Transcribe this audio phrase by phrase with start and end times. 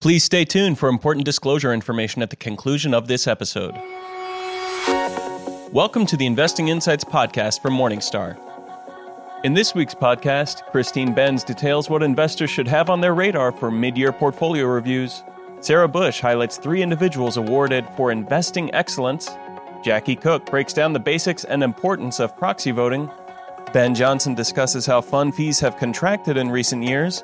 [0.00, 3.74] Please stay tuned for important disclosure information at the conclusion of this episode.
[5.72, 8.38] Welcome to the Investing Insights podcast from Morningstar.
[9.44, 13.70] In this week's podcast, Christine Benz details what investors should have on their radar for
[13.70, 15.22] mid year portfolio reviews.
[15.60, 19.28] Sarah Bush highlights three individuals awarded for investing excellence.
[19.84, 23.10] Jackie Cook breaks down the basics and importance of proxy voting.
[23.74, 27.22] Ben Johnson discusses how fund fees have contracted in recent years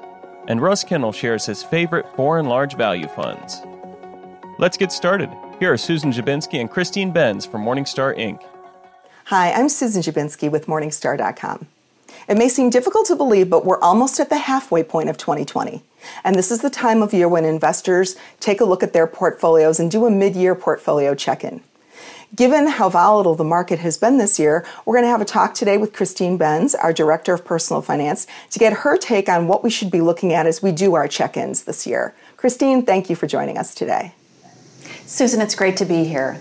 [0.49, 3.63] and Russ Kinnel shares his favorite foreign large value funds.
[4.59, 5.31] Let's get started.
[5.61, 8.43] Here are Susan Dziubinski and Christine Benz from Morningstar Inc.
[9.27, 11.67] Hi, I'm Susan Dziubinski with Morningstar.com.
[12.29, 15.83] It may seem difficult to believe, but we're almost at the halfway point of 2020.
[16.25, 19.81] And this is the time of year when investors take a look at their portfolios
[19.81, 21.61] and do a mid year portfolio check in.
[22.35, 25.55] Given how volatile the market has been this year, we're going to have a talk
[25.55, 29.63] today with Christine Benz, our Director of Personal Finance, to get her take on what
[29.63, 32.15] we should be looking at as we do our check ins this year.
[32.37, 34.13] Christine, thank you for joining us today.
[35.07, 36.41] Susan, it's great to be here.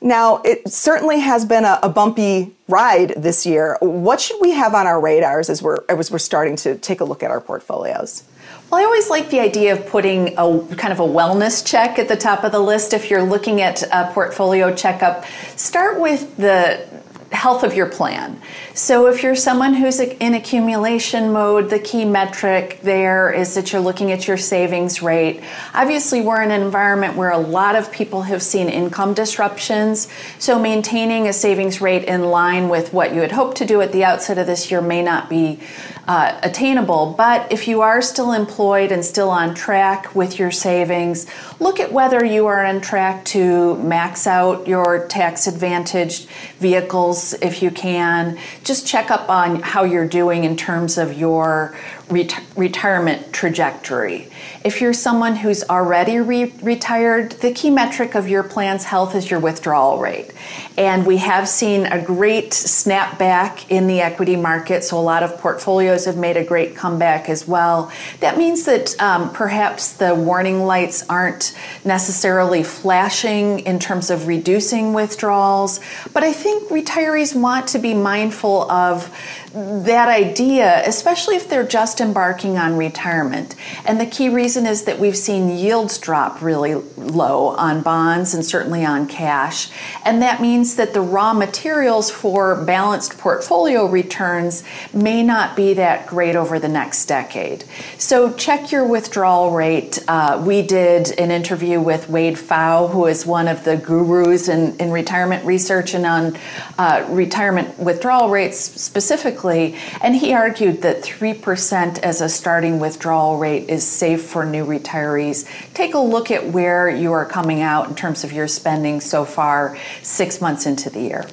[0.00, 3.76] Now, it certainly has been a, a, bumpy ride this year.
[3.80, 7.04] What should we have on our radars as we're, as we're starting to take a
[7.04, 8.22] look at our portfolios?
[8.70, 12.06] Well, I always like the idea of putting a kind of a wellness check at
[12.06, 12.92] the top of the list.
[12.92, 15.24] If you're looking at a portfolio checkup,
[15.56, 16.86] start with the
[17.30, 18.40] health of your plan.
[18.72, 23.82] So if you're someone who's in accumulation mode, the key metric there is that you're
[23.82, 25.42] looking at your savings rate.
[25.74, 30.08] Obviously, we're in an environment where a lot of people have seen income disruptions.
[30.38, 33.92] So maintaining a savings rate in line with what you had hoped to do at
[33.92, 35.60] the outset of this year may not be
[36.06, 37.14] uh, attainable.
[37.18, 41.26] But if you are still employed and still on track with your savings,
[41.60, 46.26] look at whether you are on track to max out your tax advantaged
[46.58, 48.38] vehicles if you can.
[48.64, 51.76] Just check up on how you're doing in terms of your
[52.10, 54.28] ret- retirement trajectory.
[54.64, 59.30] If you're someone who's already re- retired, the key metric of your plan's health is
[59.30, 60.32] your withdrawal rate.
[60.76, 65.38] And we have seen a great snapback in the equity market, so a lot of
[65.38, 67.92] portfolios have made a great comeback as well.
[68.20, 74.92] That means that um, perhaps the warning lights aren't necessarily flashing in terms of reducing
[74.92, 75.80] withdrawals,
[76.12, 79.14] but I think retirees want to be mindful of
[79.54, 83.54] that idea, especially if they're just embarking on retirement.
[83.84, 88.44] And the key reason is that we've seen yields drop really low on bonds and
[88.44, 89.70] certainly on cash.
[90.04, 96.06] And that means that the raw materials for balanced portfolio returns may not be that
[96.06, 97.64] great over the next decade.
[97.98, 99.98] So check your withdrawal rate.
[100.08, 104.76] Uh, we did an interview with Wade Pfau, who is one of the gurus in,
[104.76, 106.38] in retirement research and on
[106.78, 113.70] uh, retirement withdrawal rates specifically and he argued that 3% as a starting withdrawal rate
[113.70, 115.48] is safe for new retirees.
[115.72, 119.24] Take a look at where you are coming out in terms of your spending so
[119.24, 121.26] far, six months into the year.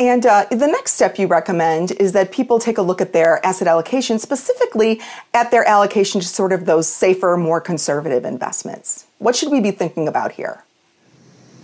[0.00, 3.44] And uh, the next step you recommend is that people take a look at their
[3.46, 5.00] asset allocation, specifically
[5.32, 9.06] at their allocation to sort of those safer, more conservative investments.
[9.18, 10.63] What should we be thinking about here?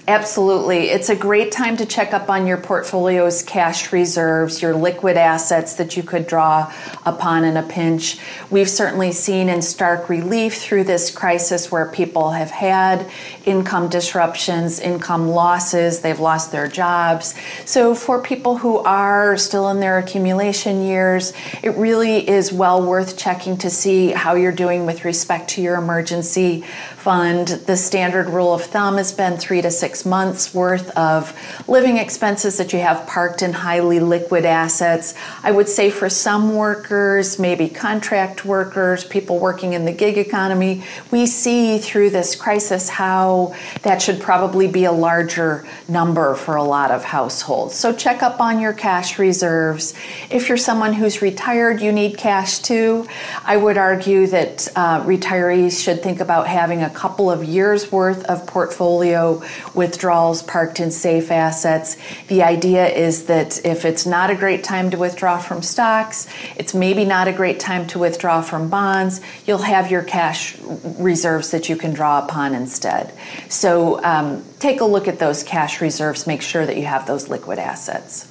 [0.08, 0.90] Absolutely.
[0.90, 5.74] It's a great time to check up on your portfolio's cash reserves, your liquid assets
[5.74, 6.72] that you could draw
[7.04, 8.18] upon in a pinch.
[8.50, 13.10] We've certainly seen in stark relief through this crisis where people have had
[13.44, 17.34] income disruptions, income losses, they've lost their jobs.
[17.64, 21.32] So, for people who are still in their accumulation years,
[21.62, 25.76] it really is well worth checking to see how you're doing with respect to your
[25.76, 26.64] emergency
[27.00, 27.48] fund.
[27.48, 31.34] The standard rule of thumb has been three to six months worth of
[31.66, 35.14] living expenses that you have parked in highly liquid assets.
[35.42, 40.84] I would say for some workers, maybe contract workers, people working in the gig economy,
[41.10, 46.64] we see through this crisis how that should probably be a larger number for a
[46.64, 47.74] lot of households.
[47.74, 49.94] So check up on your cash reserves.
[50.30, 53.06] If you're someone who's retired, you need cash too.
[53.42, 57.92] I would argue that uh, retirees should think about having a a couple of years
[57.92, 59.42] worth of portfolio
[59.74, 61.96] withdrawals parked in safe assets.
[62.28, 66.26] The idea is that if it's not a great time to withdraw from stocks,
[66.56, 70.56] it's maybe not a great time to withdraw from bonds, you'll have your cash
[70.98, 73.12] reserves that you can draw upon instead.
[73.48, 77.28] So um, take a look at those cash reserves, make sure that you have those
[77.28, 78.29] liquid assets.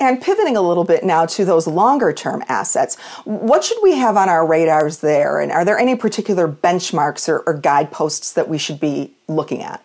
[0.00, 4.16] And pivoting a little bit now to those longer term assets, what should we have
[4.16, 5.40] on our radars there?
[5.40, 9.84] And are there any particular benchmarks or, or guideposts that we should be looking at?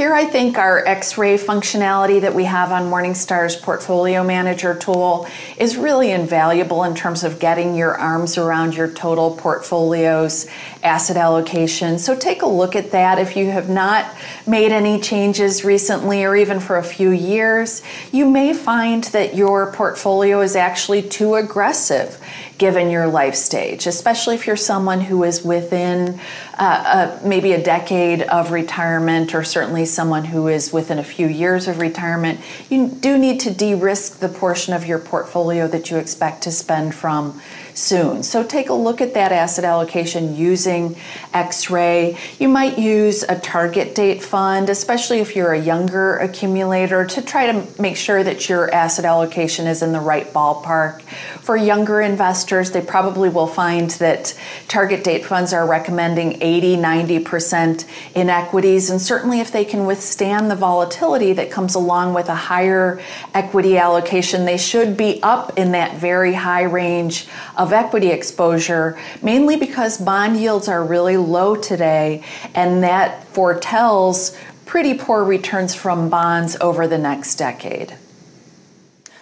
[0.00, 5.28] Here, I think our X ray functionality that we have on Morningstar's Portfolio Manager tool
[5.58, 10.46] is really invaluable in terms of getting your arms around your total portfolio's
[10.82, 11.98] asset allocation.
[11.98, 13.18] So, take a look at that.
[13.18, 14.06] If you have not
[14.46, 17.82] made any changes recently or even for a few years,
[18.12, 22.20] you may find that your portfolio is actually too aggressive
[22.60, 26.20] given your life stage, especially if you're someone who is within
[26.58, 31.26] uh, uh, maybe a decade of retirement or certainly someone who is within a few
[31.26, 32.38] years of retirement.
[32.68, 36.52] You do need to de risk the portion of your portfolio that you expect to
[36.52, 37.40] spend from
[37.74, 38.22] soon.
[38.22, 40.96] So take a look at that asset allocation using
[41.32, 42.16] X ray.
[42.38, 47.52] You might use a target date fund, especially if you're a younger accumulator, to try
[47.52, 51.02] to make sure that your asset allocation is in the right ballpark.
[51.40, 54.38] For younger investors, they probably will find that
[54.68, 60.50] target date funds are recommending 80, 90% in equities, and certainly if they can withstand
[60.50, 63.00] the volatility that comes along with a higher
[63.34, 67.26] equity allocation, they should be up in that very high range
[67.60, 72.24] of equity exposure, mainly because bond yields are really low today,
[72.54, 74.34] and that foretells
[74.64, 77.94] pretty poor returns from bonds over the next decade.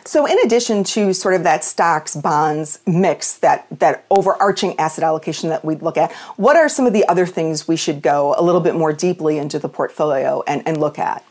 [0.04, 5.50] So, in addition to sort of that stocks bonds mix, that that overarching asset allocation
[5.50, 8.42] that we look at, what are some of the other things we should go a
[8.42, 11.24] little bit more deeply into the portfolio and, and look at?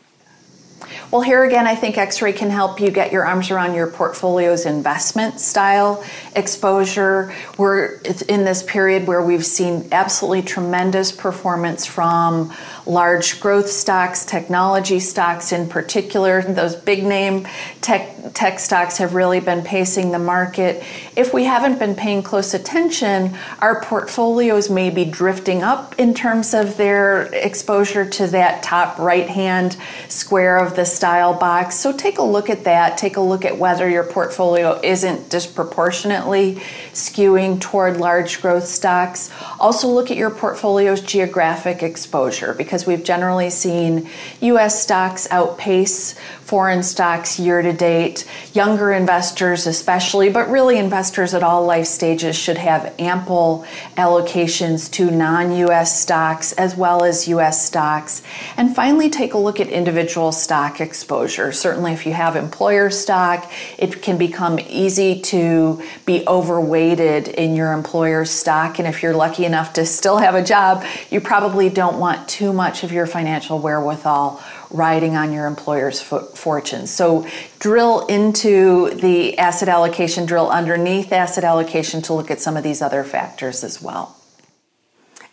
[1.10, 3.86] Well, here again, I think X ray can help you get your arms around your
[3.86, 6.04] portfolio's investment style
[6.36, 7.34] exposure.
[7.56, 12.52] We're in this period where we've seen absolutely tremendous performance from
[12.86, 16.42] large growth stocks, technology stocks in particular.
[16.42, 17.46] Those big name
[17.80, 20.82] tech, tech stocks have really been pacing the market.
[21.16, 26.54] If we haven't been paying close attention, our portfolios may be drifting up in terms
[26.54, 29.76] of their exposure to that top right hand
[30.08, 31.76] square of the style box.
[31.76, 32.98] So take a look at that.
[32.98, 36.56] Take a look at whether your portfolio isn't disproportionately
[36.92, 39.30] skewing toward large growth stocks.
[39.60, 44.08] Also, look at your portfolio's geographic exposure because we've generally seen
[44.40, 46.14] US stocks outpace
[46.48, 48.26] foreign stocks year to date.
[48.54, 53.66] Younger investors, especially, but really investors at all life stages, should have ample
[53.98, 58.22] allocations to non US stocks as well as US stocks.
[58.56, 61.52] And finally, take a look at individual stock exposure.
[61.52, 67.74] Certainly, if you have employer stock, it can become easy to be overweighted in your
[67.74, 68.78] employer's stock.
[68.78, 72.54] And if you're lucky enough to still have a job, you probably don't want too
[72.54, 76.86] much of your financial wherewithal riding on your employer's fortune.
[76.86, 77.26] So
[77.58, 82.82] drill into the asset allocation, drill underneath asset allocation to look at some of these
[82.82, 84.14] other factors as well.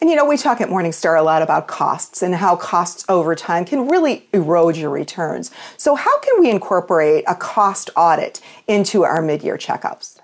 [0.02, 3.34] And you know, we talk at Morningstar a lot about costs and how costs over
[3.34, 5.52] time can really erode your returns.
[5.78, 10.20] So, how can we incorporate a cost audit into our mid year checkups?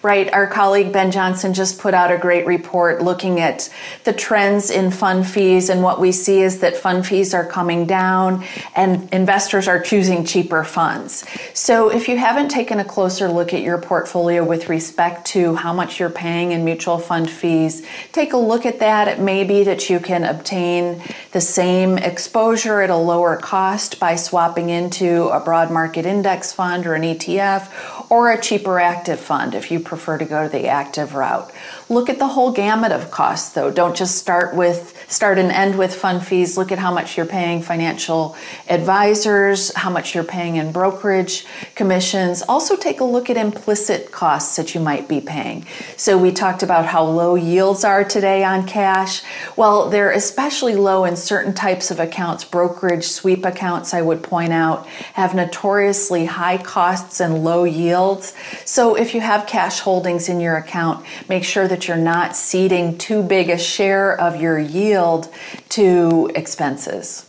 [0.00, 0.32] Right.
[0.32, 3.68] Our colleague Ben Johnson just put out a great report looking at
[4.04, 5.68] the trends in fund fees.
[5.68, 8.44] And what we see is that fund fees are coming down
[8.76, 11.24] and investors are choosing cheaper funds.
[11.52, 15.72] So if you haven't taken a closer look at your portfolio with respect to how
[15.72, 19.08] much you're paying in mutual fund fees, take a look at that.
[19.08, 21.02] It may be that you can obtain
[21.32, 26.86] the same exposure at a lower cost by swapping into a broad market index fund
[26.86, 30.66] or an ETF or a cheaper active fund if you prefer to go to the
[30.66, 31.52] active route.
[31.90, 33.70] Look at the whole gamut of costs though.
[33.70, 36.58] Don't just start with start and end with fund fees.
[36.58, 38.36] Look at how much you're paying financial
[38.68, 42.42] advisors, how much you're paying in brokerage commissions.
[42.42, 45.64] Also take a look at implicit costs that you might be paying.
[45.96, 49.22] So we talked about how low yields are today on cash.
[49.56, 52.44] Well, they're especially low in certain types of accounts.
[52.44, 58.34] Brokerage sweep accounts, I would point out, have notoriously high costs and low yields.
[58.66, 62.34] So if you have cash holdings in your account, make sure that that you're not
[62.34, 65.32] ceding too big a share of your yield
[65.68, 67.24] to expenses.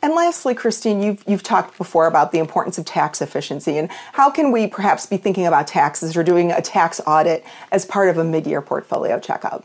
[0.00, 4.30] And lastly, Christine, you've, you've talked before about the importance of tax efficiency and how
[4.30, 8.16] can we perhaps be thinking about taxes or doing a tax audit as part of
[8.16, 9.64] a mid year portfolio checkout?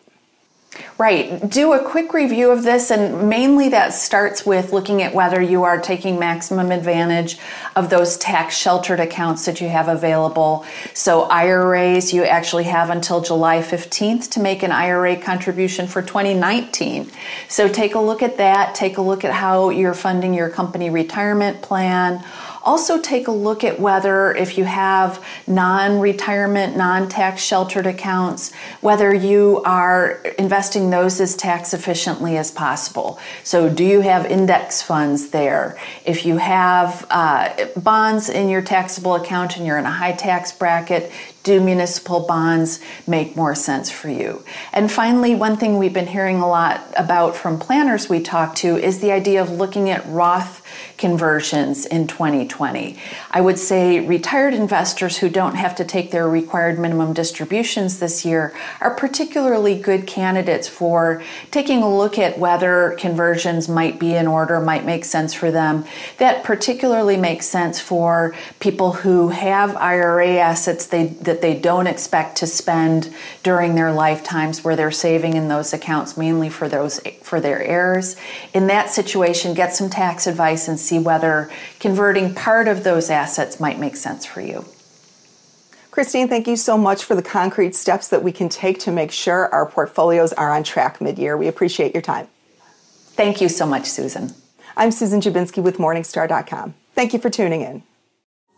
[0.98, 1.48] Right.
[1.48, 5.64] Do a quick review of this, and mainly that starts with looking at whether you
[5.64, 7.38] are taking maximum advantage
[7.76, 10.66] of those tax sheltered accounts that you have available.
[10.96, 17.12] So, IRAs, you actually have until July 15th to make an IRA contribution for 2019.
[17.48, 18.74] So, take a look at that.
[18.74, 22.24] Take a look at how you're funding your company retirement plan
[22.68, 28.54] Also, take a look at whether if you have non retirement, non tax sheltered accounts,
[28.82, 33.20] whether you are investing those as tax efficiently as possible.
[33.46, 35.80] So, do you have index funds there?
[36.04, 40.52] If you have uh, bonds in your taxable account and you're in a high tax
[40.52, 41.10] bracket,
[41.44, 44.44] do municipal bonds make more sense for you?
[44.74, 48.76] And finally, one thing we've been hearing a lot about from planners we talk to
[48.76, 50.62] is the idea of looking at Roth
[50.98, 52.98] conversions in 2020.
[53.30, 58.26] I would say retired investors who don't have to take their required minimum distributions this
[58.26, 64.26] year are particularly good candidates for taking a look at whether conversions might be in
[64.26, 65.86] order, might make sense for them.
[66.18, 72.38] That particularly makes sense for people who have IRA assets they, that they don't expect
[72.38, 73.14] to spend
[73.44, 78.16] during their lifetimes where they're saving in those accounts mainly for those for their heirs.
[78.54, 83.60] In that situation, get some tax advice and see whether converting part of those assets
[83.60, 84.66] might make sense for you.
[85.92, 89.12] Christine, thank you so much for the concrete steps that we can take to make
[89.12, 91.36] sure our portfolios are on track mid year.
[91.36, 92.28] We appreciate your time.
[93.16, 94.36] Thank you so much, Susan.
[94.76, 96.76] I'm Susan Dziubinski with Morningstar.com.
[96.94, 97.82] Thank you for tuning in.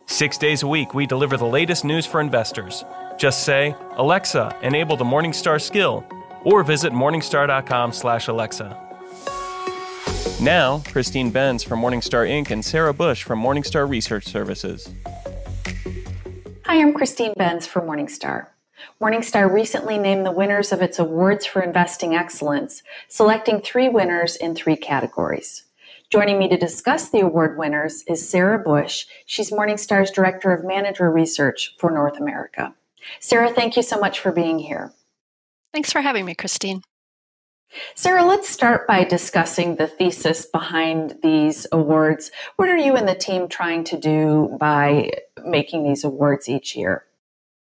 [0.06, 2.84] Six days a week, we deliver the latest news for investors.
[3.18, 6.04] Just say, Alexa, enable the Morningstar skill,
[6.44, 8.89] or visit morningstar.com slash Alexa.
[10.42, 12.50] Now, Christine Benz from Morningstar Inc.
[12.52, 14.90] and Sarah Bush from Morningstar Research Services.
[16.66, 18.48] Hi, I'm Christine Benz for Morningstar.
[19.02, 24.56] Morningstar recently named the winners of its Awards for Investing Excellence, selecting three winners in
[24.56, 25.66] three categories.
[26.10, 29.06] Joining me to discuss the award winners is Sarah Bush.
[29.26, 32.74] She's Morningstar's Director of Manager Research for North America.
[33.20, 34.92] Sarah, thank you so much for being here.
[35.74, 36.82] Thanks for having me, Christine.
[37.96, 42.32] Sarah, let's start by discussing the thesis behind these awards.
[42.56, 45.12] What are you and the team trying to do by
[45.46, 47.06] making these awards each year?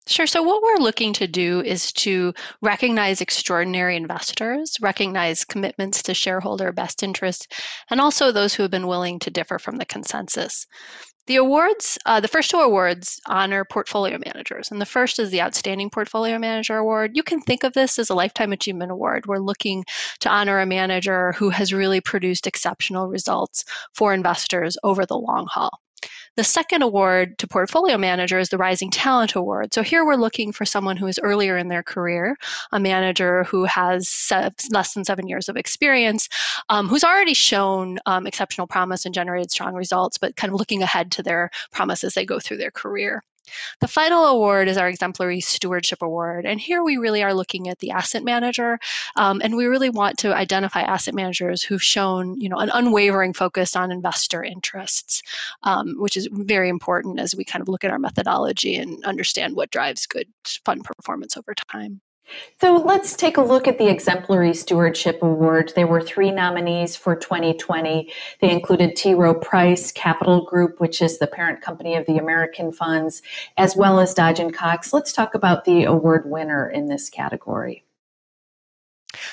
[0.08, 0.26] Sure.
[0.26, 6.72] So, what we're looking to do is to recognize extraordinary investors, recognize commitments to shareholder
[6.72, 7.52] best interest,
[7.88, 10.66] and also those who have been willing to differ from the consensus.
[11.26, 15.40] The awards, uh, the first two awards honor portfolio managers, and the first is the
[15.40, 17.12] Outstanding Portfolio Manager Award.
[17.14, 19.26] You can think of this as a Lifetime Achievement Award.
[19.26, 19.84] We're looking
[20.18, 23.64] to honor a manager who has really produced exceptional results
[23.94, 25.78] for investors over the long haul.
[26.36, 29.74] The second award to portfolio manager is the Rising Talent Award.
[29.74, 32.36] So here we're looking for someone who is earlier in their career,
[32.72, 34.30] a manager who has
[34.70, 36.28] less than seven years of experience,
[36.70, 40.82] um, who's already shown um, exceptional promise and generated strong results, but kind of looking
[40.82, 43.22] ahead to their promise as they go through their career.
[43.80, 46.46] The final award is our Exemplary Stewardship Award.
[46.46, 48.78] And here we really are looking at the asset manager.
[49.16, 53.32] Um, and we really want to identify asset managers who've shown you know, an unwavering
[53.32, 55.22] focus on investor interests,
[55.64, 59.56] um, which is very important as we kind of look at our methodology and understand
[59.56, 60.28] what drives good
[60.64, 62.00] fund performance over time.
[62.60, 65.72] So let's take a look at the Exemplary Stewardship Award.
[65.74, 68.12] There were three nominees for 2020.
[68.40, 69.14] They included T.
[69.14, 73.22] Rowe Price Capital Group, which is the parent company of the American Funds,
[73.56, 74.92] as well as Dodge and Cox.
[74.92, 77.84] Let's talk about the award winner in this category.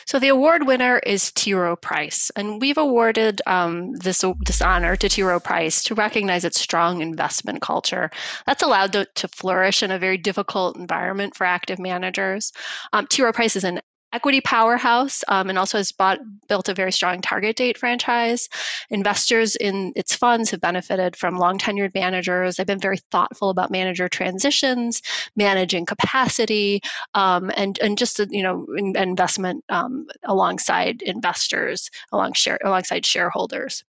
[0.10, 1.54] So the award winner is T.
[1.54, 5.22] Rowe Price, and we've awarded um, this this honor to T.
[5.22, 8.10] Rowe Price to recognize its strong investment culture
[8.48, 12.52] that's allowed to, to flourish in a very difficult environment for active managers.
[12.92, 13.22] Um, T.
[13.22, 13.82] Rowe Price is an
[14.14, 18.50] equity powerhouse um, and also has bought, built a very strong target date franchise.
[18.90, 22.56] Investors in its funds have benefited from long tenured managers.
[22.56, 25.02] They've been very thoughtful about manager transitions,
[25.36, 26.82] managing capacity,
[27.14, 33.84] um, and and just you know in, investment um, alongside investors, along share, alongside shareholders.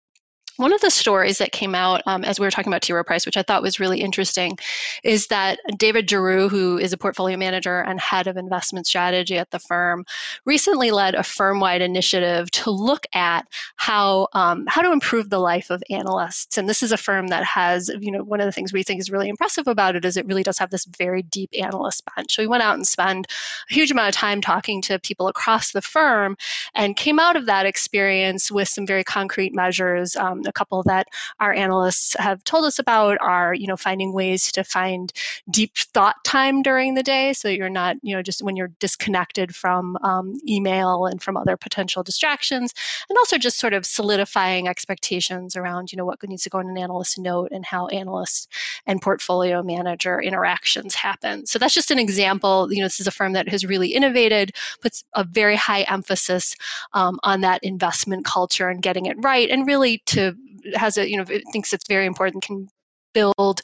[0.59, 2.91] One of the stories that came out um, as we were talking about T.
[2.91, 4.57] Rowe Price, which I thought was really interesting,
[5.05, 9.51] is that David Giroux, who is a portfolio manager and head of investment strategy at
[9.51, 10.05] the firm,
[10.43, 13.47] recently led a firm-wide initiative to look at
[13.77, 16.57] how um, how to improve the life of analysts.
[16.57, 18.99] And this is a firm that has, you know, one of the things we think
[18.99, 22.35] is really impressive about it is it really does have this very deep analyst bench.
[22.35, 23.27] So we went out and spent
[23.71, 26.35] a huge amount of time talking to people across the firm,
[26.75, 30.17] and came out of that experience with some very concrete measures.
[30.17, 31.07] Um, a couple that
[31.39, 35.13] our analysts have told us about are, you know, finding ways to find
[35.49, 39.55] deep thought time during the day so you're not, you know, just when you're disconnected
[39.55, 42.73] from um, email and from other potential distractions,
[43.09, 46.69] and also just sort of solidifying expectations around, you know, what needs to go in
[46.69, 48.51] an analyst note and how analyst
[48.85, 51.45] and portfolio manager interactions happen.
[51.45, 52.71] So that's just an example.
[52.71, 54.51] You know, this is a firm that has really innovated,
[54.81, 56.55] puts a very high emphasis
[56.93, 60.35] um, on that investment culture and getting it right, and really to
[60.75, 62.67] has a you know thinks it's very important can
[63.13, 63.61] build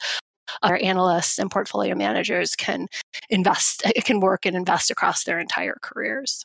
[0.62, 2.86] our analysts and portfolio managers can
[3.30, 6.44] invest It can work and invest across their entire careers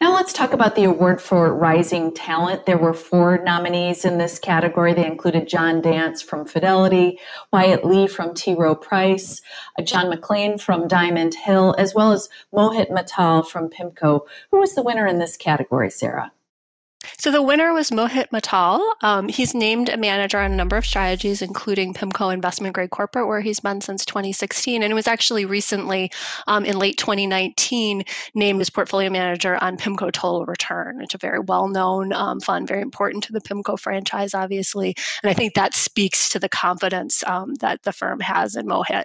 [0.00, 2.66] now let's talk about the award for rising talent.
[2.66, 4.92] There were four nominees in this category.
[4.92, 7.18] They included John Dance from Fidelity,
[7.52, 8.54] Wyatt Lee from T.
[8.54, 9.40] Rowe Price,
[9.78, 14.20] uh, John McClain from Diamond Hill, as well as Mohit Mittal from PIMCO.
[14.50, 16.32] Who was the winner in this category, Sarah?
[17.18, 18.80] So the winner was Mohit Mittal.
[19.02, 23.26] Um, he's named a manager on a number of strategies, including PIMCO Investment Grade Corporate,
[23.26, 26.10] where he's been since 2016, and was actually recently,
[26.46, 28.04] um, in late 2019,
[28.34, 31.00] named as portfolio manager on PIMCO Total Return.
[31.00, 35.34] It's a very well-known um, fund, very important to the PIMCO franchise, obviously, and I
[35.34, 39.04] think that speaks to the confidence um, that the firm has in Mohit.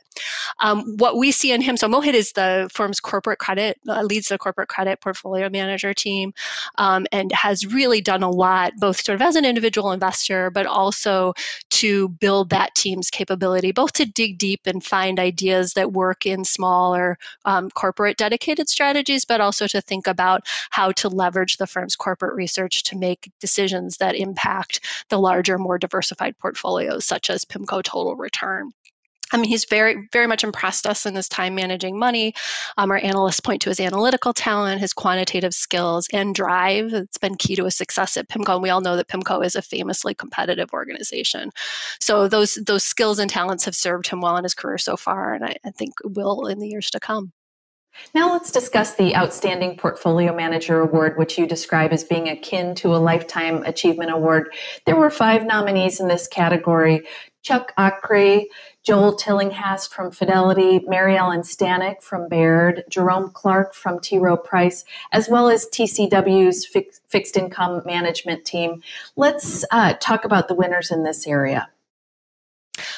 [0.60, 4.28] Um, what we see in him, so Mohit is the firm's corporate credit, uh, leads
[4.28, 6.34] the corporate credit portfolio manager team,
[6.76, 10.50] um, and has really really done a lot, both sort of as an individual investor,
[10.52, 11.34] but also
[11.70, 16.44] to build that team's capability, both to dig deep and find ideas that work in
[16.44, 20.42] smaller um, corporate dedicated strategies, but also to think about
[20.72, 25.78] how to leverage the firm's corporate research to make decisions that impact the larger, more
[25.78, 28.72] diversified portfolios, such as PIMCO Total Return.
[29.32, 32.34] I mean, he's very, very much impressed us in his time managing money.
[32.78, 36.94] Um, our analysts point to his analytical talent, his quantitative skills, and drive.
[36.94, 38.56] It's been key to his success at PIMCO.
[38.56, 41.52] And we all know that PIMCO is a famously competitive organization.
[42.00, 45.34] So those those skills and talents have served him well in his career so far,
[45.34, 47.32] and I, I think will in the years to come.
[48.14, 52.96] Now let's discuss the Outstanding Portfolio Manager Award, which you describe as being akin to
[52.96, 54.54] a Lifetime Achievement Award.
[54.86, 57.08] There were five nominees in this category
[57.44, 58.44] Chuck Akre,
[58.88, 64.18] Joel Tillinghast from Fidelity, Mary Ellen Stanek from Baird, Jerome Clark from T.
[64.18, 66.66] Rowe Price, as well as TCW's
[67.10, 68.82] fixed income management team.
[69.18, 71.68] Let's uh, talk about the winners in this area.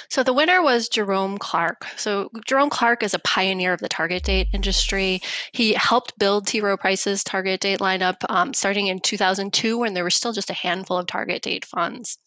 [0.10, 1.86] So the winner was Jerome Clark.
[1.96, 5.22] So Jerome Clark is a pioneer of the target date industry.
[5.52, 6.62] He helped build T.
[6.62, 10.54] Rowe Price's target date lineup um, starting in 2002 when there were still just a
[10.54, 12.18] handful of target date funds.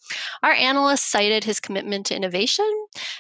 [0.45, 2.71] Our analysts cited his commitment to innovation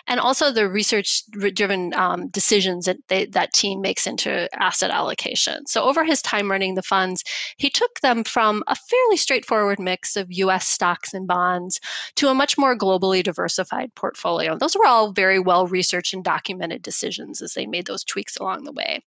[0.07, 5.66] and also the research driven um, decisions that they, that team makes into asset allocation.
[5.66, 7.25] So over his time running the funds,
[7.57, 11.81] he took them from a fairly straightforward mix of US stocks and bonds
[12.14, 16.25] to a much more globally diversified portfolio know, those were all very well researched and
[16.25, 19.01] documented decisions as they made those tweaks along the way.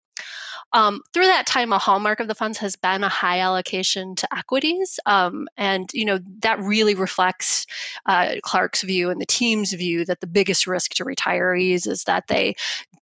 [0.73, 4.37] Um, through that time, a hallmark of the funds has been a high allocation to
[4.37, 7.67] equities, um, and you know that really reflects
[8.07, 12.27] uh, Clark's view and the team's view that the biggest risk to retirees is that
[12.27, 12.57] they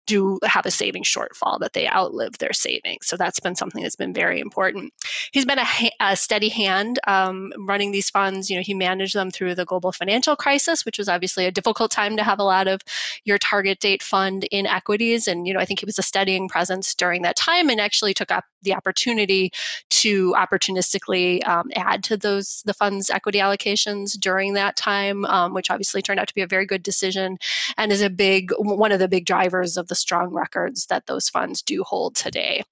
[0.06, 3.06] do have a savings shortfall that they outlive their savings.
[3.06, 4.92] So that's been something that's been very important.
[5.32, 8.50] He's been a, a steady hand um, running these funds.
[8.50, 11.90] You know, he managed them through the global financial crisis, which was obviously a difficult
[11.90, 12.80] time to have a lot of
[13.24, 15.26] your target date fund in equities.
[15.26, 18.14] And you know, I think he was a steadying presence during that time, and actually
[18.14, 19.52] took up the opportunity
[19.90, 25.70] to opportunistically um, add to those the fund's equity allocations during that time, um, which
[25.70, 27.38] obviously turned out to be a very good decision,
[27.76, 31.06] and is a big one of the big drivers of the the strong records that
[31.06, 32.64] those funds do hold today.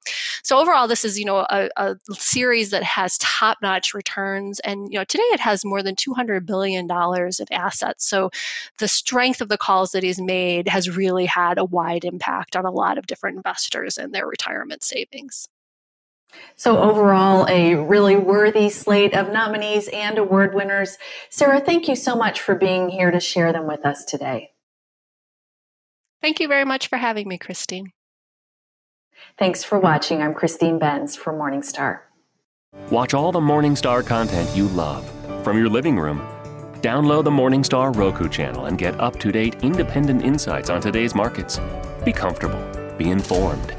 [0.43, 4.99] So overall, this is you know a, a series that has top-notch returns, and you
[4.99, 8.09] know today it has more than 200 billion dollars of assets.
[8.09, 8.31] So
[8.79, 12.65] the strength of the calls that he's made has really had a wide impact on
[12.65, 15.47] a lot of different investors and their retirement savings.
[16.57, 20.97] So, overall, a really worthy slate of nominees and award winners.
[21.29, 24.52] Sarah, thank you so much for being here to share them with us today.
[26.23, 27.91] Thank you very much for having me, Christine.
[29.39, 30.23] Thanks for watching.
[30.23, 32.01] I'm Christine Benz for Morningstar.
[32.91, 35.05] Watch all the Morningstar content you love
[35.43, 36.21] from your living room.
[36.81, 41.61] Download the Morningstar Roku channel and get up to date independent insights on today's markets.
[42.05, 42.63] Be comfortable,
[42.97, 43.75] be informed.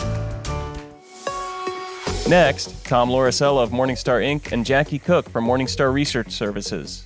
[2.28, 4.52] Next, Tom Lauricella of Morningstar Inc.
[4.52, 7.06] and Jackie Cook from Morningstar Research Services.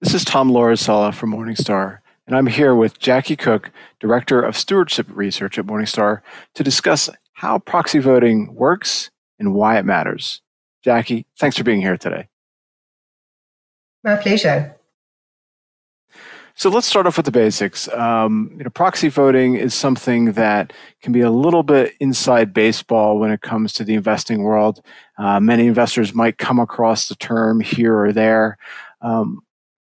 [0.00, 5.06] This is Tom Lauricella from Morningstar and I'm here with Jackie Cook, Director of Stewardship
[5.10, 6.20] Research at Morningstar,
[6.54, 10.40] to discuss how proxy voting works and why it matters.
[10.82, 12.28] Jackie, thanks for being here today.
[14.02, 14.76] My pleasure.
[16.56, 17.88] So let's start off with the basics.
[17.88, 23.18] Um, you know, proxy voting is something that can be a little bit inside baseball
[23.18, 24.80] when it comes to the investing world.
[25.18, 28.56] Uh, many investors might come across the term here or there.
[29.00, 29.40] Um,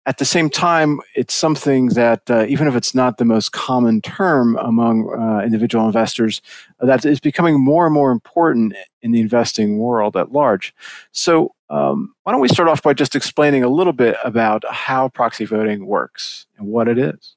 [0.06, 4.00] at the same time, it's something that, uh, even if it's not the most common
[4.00, 6.40] term among uh, individual investors,
[6.78, 10.72] that is becoming more and more important in the investing world at large.
[11.10, 15.08] So, um, why don't we start off by just explaining a little bit about how
[15.08, 17.34] proxy voting works and what it is?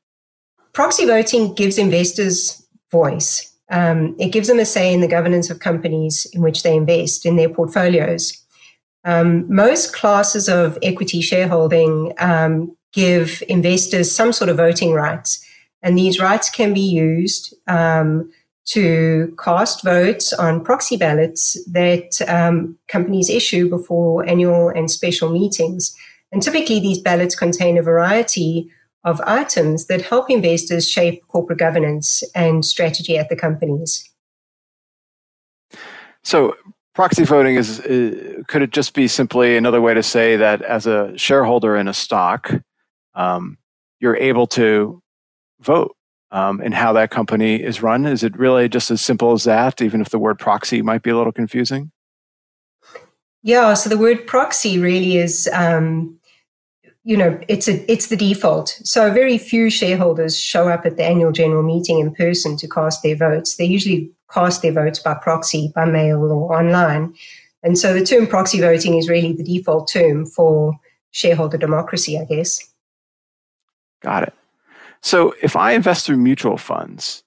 [0.74, 3.52] Proxy voting gives investors voice.
[3.72, 7.26] Um, it gives them a say in the governance of companies in which they invest
[7.26, 8.39] in their portfolios.
[9.10, 15.44] Um, most classes of equity shareholding um, give investors some sort of voting rights,
[15.82, 18.32] and these rights can be used um,
[18.66, 25.96] to cast votes on proxy ballots that um, companies issue before annual and special meetings.
[26.32, 28.70] And typically, these ballots contain a variety
[29.04, 34.08] of items that help investors shape corporate governance and strategy at the companies.
[36.24, 36.56] So,
[37.00, 40.86] proxy voting is, uh, could it just be simply another way to say that as
[40.86, 42.52] a shareholder in a stock,
[43.16, 43.58] um,
[44.02, 45.02] you're able to
[45.62, 45.96] vote
[46.32, 48.06] um, and how that company is run?
[48.06, 51.10] Is it really just as simple as that, even if the word proxy might be
[51.10, 51.90] a little confusing?
[53.44, 56.19] Yeah, so the word proxy really is, um,
[57.10, 58.80] you know, it's a it's the default.
[58.84, 63.02] So very few shareholders show up at the annual general meeting in person to cast
[63.02, 63.56] their votes.
[63.56, 67.16] They usually cast their votes by proxy, by mail, or online.
[67.64, 72.26] And so the term proxy voting is really the default term for shareholder democracy, I
[72.26, 72.60] guess.
[74.04, 74.34] Got it.
[75.02, 77.24] So if I invest through mutual funds,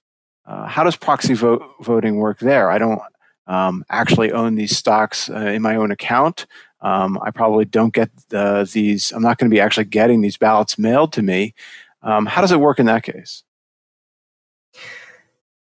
[0.47, 2.71] uh, how does proxy vote, voting work there?
[2.71, 3.03] I don't
[3.49, 6.47] um, actually own these stocks uh, in my own account.
[6.83, 10.37] Um, I probably don't get the, these, I'm not going to be actually getting these
[10.37, 11.55] ballots mailed to me.
[12.03, 13.45] Um, how does it work in that case?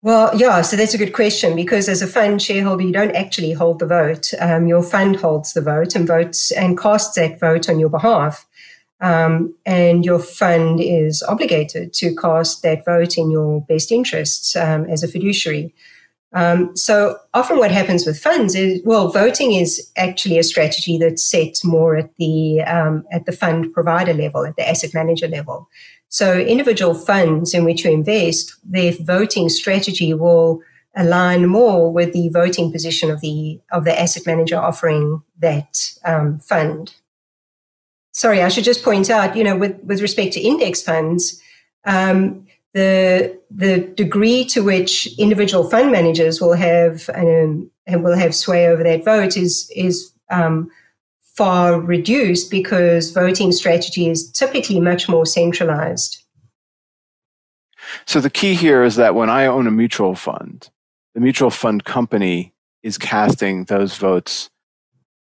[0.03, 3.53] Well, yeah, so that's a good question because as a fund shareholder, you don't actually
[3.53, 4.33] hold the vote.
[4.41, 8.47] Um, your fund holds the vote and votes and casts that vote on your behalf.
[9.03, 14.87] Um, and your fund is obligated to cast that vote in your best interests um,
[14.87, 15.75] as a fiduciary.
[16.33, 21.25] Um, so often what happens with funds is, well, voting is actually a strategy that's
[21.25, 25.69] set more at the um, at the fund provider level, at the asset manager level.
[26.09, 30.61] So individual funds in which you invest, their voting strategy will
[30.97, 36.39] align more with the voting position of the of the asset manager offering that um,
[36.39, 36.95] fund
[38.13, 41.41] sorry, I should just point out, you know, with, with respect to index funds,
[41.85, 48.35] um, the the degree to which individual fund managers will have um, and will have
[48.35, 50.71] sway over that vote is is um,
[51.21, 56.23] far reduced because voting strategy is typically much more centralized.
[58.07, 60.71] So the key here is that when I own a mutual fund,
[61.15, 64.49] the mutual fund company is casting those votes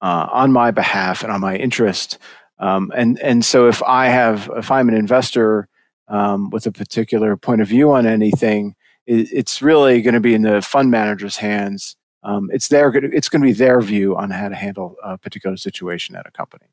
[0.00, 2.18] uh, on my behalf and on my interest
[2.60, 5.66] um, and and so if I have if I'm an investor
[6.10, 8.74] um, with a particular point of view on anything,
[9.06, 11.96] it, it's really going to be in the fund manager's hands.
[12.22, 15.56] Um, it's their it's going to be their view on how to handle a particular
[15.56, 16.66] situation at a company.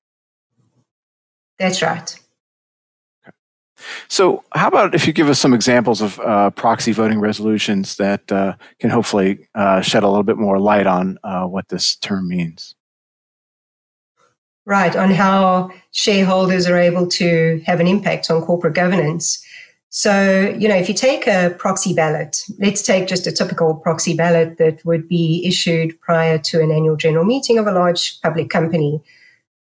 [1.57, 2.19] That's right.
[4.07, 8.29] So, how about if you give us some examples of uh, proxy voting resolutions that
[8.31, 12.27] uh, can hopefully uh, shed a little bit more light on uh, what this term
[12.27, 12.75] means?
[14.67, 19.41] Right, on how shareholders are able to have an impact on corporate governance.
[19.89, 24.13] So, you know, if you take a proxy ballot, let's take just a typical proxy
[24.13, 28.49] ballot that would be issued prior to an annual general meeting of a large public
[28.49, 29.01] company.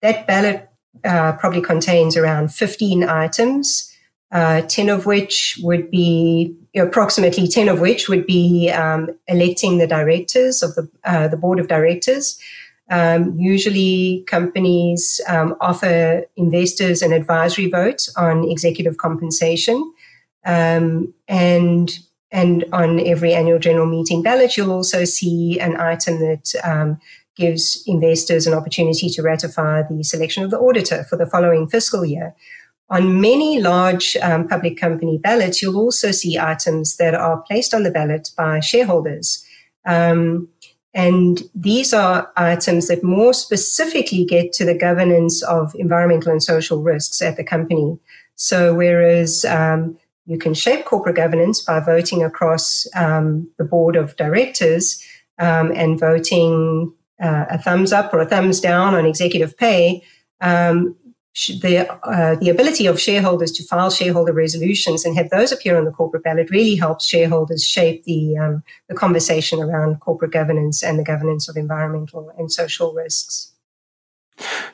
[0.02, 0.68] That ballot
[1.04, 3.96] uh, probably contains around 15 items,
[4.32, 9.12] uh, 10 of which would be, you know, approximately 10 of which would be um,
[9.28, 12.40] electing the directors of the, uh, the board of directors.
[12.90, 19.92] Um, usually, companies um, offer investors an advisory vote on executive compensation,
[20.46, 21.98] um, and
[22.32, 27.00] and on every annual general meeting ballot, you'll also see an item that um,
[27.36, 32.06] gives investors an opportunity to ratify the selection of the auditor for the following fiscal
[32.06, 32.36] year.
[32.90, 37.84] On many large um, public company ballots, you'll also see items that are placed on
[37.84, 39.44] the ballot by shareholders.
[39.86, 40.50] Um,
[40.96, 46.82] and these are items that more specifically get to the governance of environmental and social
[46.82, 48.00] risks at the company.
[48.36, 54.16] So, whereas um, you can shape corporate governance by voting across um, the board of
[54.16, 55.04] directors
[55.38, 60.02] um, and voting uh, a thumbs up or a thumbs down on executive pay,
[60.40, 60.96] um,
[61.36, 65.84] the, uh, the ability of shareholders to file shareholder resolutions and have those appear on
[65.84, 70.98] the corporate ballot really helps shareholders shape the, um, the conversation around corporate governance and
[70.98, 73.52] the governance of environmental and social risks.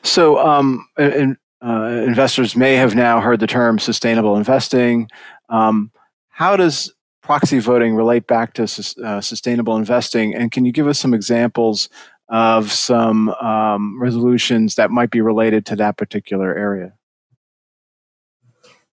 [0.02, 5.08] So, um, in, uh, investors may have now heard the term sustainable investing.
[5.48, 5.92] Um,
[6.28, 8.64] how does proxy voting relate back to
[9.04, 10.34] uh, sustainable investing?
[10.34, 11.88] And can you give us some examples
[12.32, 16.94] of some um, resolutions that might be related to that particular area?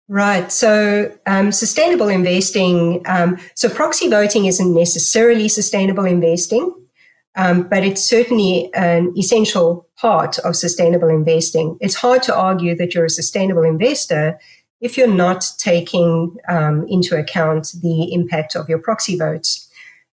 [0.08, 0.50] Right.
[0.50, 3.02] So, um, sustainable investing.
[3.06, 6.74] Um, so, proxy voting isn't necessarily sustainable investing,
[7.36, 11.76] um, but it's certainly an essential part of sustainable investing.
[11.80, 14.38] It's hard to argue that you're a sustainable investor
[14.80, 19.67] if you're not taking um, into account the impact of your proxy votes.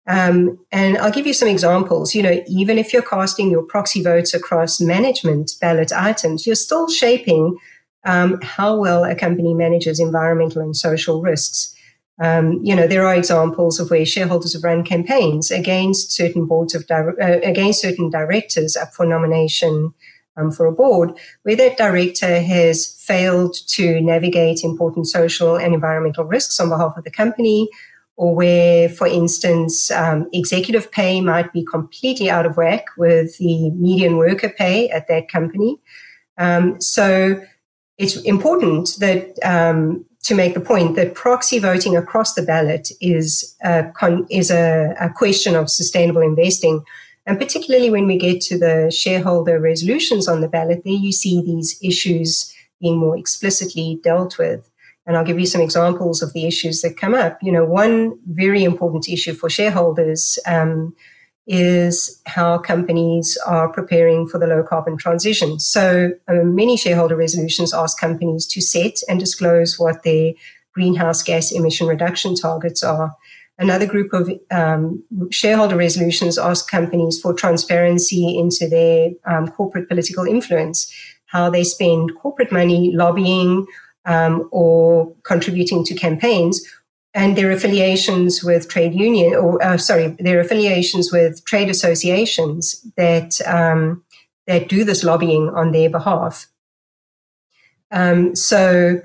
[0.07, 2.15] Um, and I'll give you some examples.
[2.15, 6.89] You know, even if you're casting your proxy votes across management ballot items, you're still
[6.89, 7.57] shaping
[8.05, 11.75] um, how well a company manages environmental and social risks.
[12.21, 16.75] Um, you know, there are examples of where shareholders have run campaigns against certain boards
[16.75, 19.95] of di- uh, against certain directors up for nomination
[20.37, 26.25] um, for a board, where that director has failed to navigate important social and environmental
[26.25, 27.69] risks on behalf of the company,
[28.17, 33.71] or where, for instance, um, executive pay might be completely out of whack with the
[33.71, 35.79] median worker pay at that company.
[36.39, 37.41] Um, so
[37.99, 43.57] it's important that um, to make the point that proxy voting across the ballot is
[43.63, 46.85] a, con- is a, a question of sustainable investing.
[47.27, 51.41] And particularly when we get to the shareholder resolutions on the ballot, there you see
[51.41, 54.69] these issues being more explicitly dealt with.
[55.07, 57.39] And I'll give you some examples of the issues that come up.
[57.43, 60.95] You know, one very important issue for shareholders um,
[61.47, 65.59] is how companies are preparing for the low carbon transition.
[65.59, 70.35] So um, many shareholder resolutions ask companies to set and disclose what their
[70.73, 73.15] greenhouse gas emission reduction targets are.
[73.59, 80.25] Another group of um, shareholder resolutions ask companies for transparency into their um, corporate political
[80.25, 80.93] influence,
[81.27, 83.67] how they spend corporate money lobbying
[84.05, 86.61] um, or contributing to campaigns,
[87.15, 93.41] and their affiliations with trade union, or uh, sorry, their affiliations with trade associations that
[93.47, 94.03] um,
[94.47, 96.47] that do this lobbying on their behalf.
[97.91, 99.01] Um, so,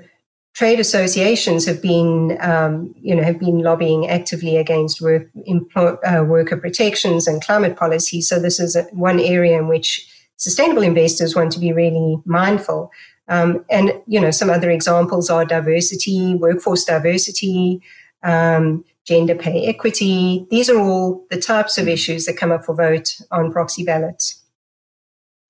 [0.54, 5.28] trade associations have been, um, you know, have been lobbying actively against work,
[5.76, 8.22] uh, worker protections and climate policy.
[8.22, 12.90] So, this is a, one area in which sustainable investors want to be really mindful.
[13.28, 17.80] Um, and you know, some other examples are diversity, workforce diversity,
[18.22, 20.46] um, gender pay equity.
[20.50, 24.42] These are all the types of issues that come up for vote on proxy ballots.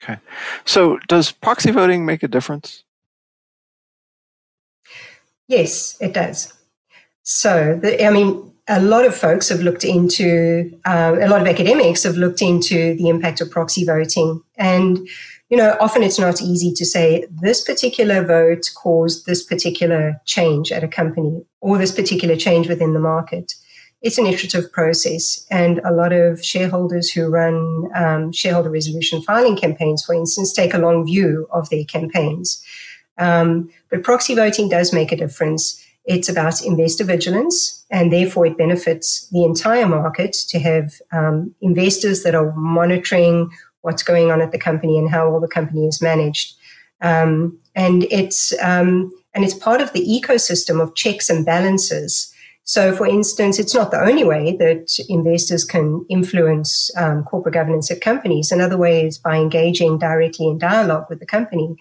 [0.02, 0.18] Okay.
[0.64, 2.84] So, does proxy voting make a difference?
[5.48, 6.52] Yes, it does.
[7.22, 11.48] So, the, I mean, a lot of folks have looked into, uh, a lot of
[11.48, 14.42] academics have looked into the impact of proxy voting.
[14.56, 15.08] And
[15.48, 20.70] you know, often it's not easy to say this particular vote caused this particular change
[20.70, 23.54] at a company or this particular change within the market.
[24.00, 29.56] It's an iterative process, and a lot of shareholders who run um, shareholder resolution filing
[29.56, 32.62] campaigns, for instance, take a long view of their campaigns.
[33.16, 35.84] Um, but proxy voting does make a difference.
[36.04, 42.22] It's about investor vigilance, and therefore it benefits the entire market to have um, investors
[42.22, 43.50] that are monitoring
[43.88, 46.54] what's going on at the company and how all the company is managed.
[47.00, 52.30] Um, and it's um, and it's part of the ecosystem of checks and balances.
[52.64, 57.90] So, for instance, it's not the only way that investors can influence um, corporate governance
[57.90, 58.52] at companies.
[58.52, 61.76] Another way is by engaging directly in dialogue with the company.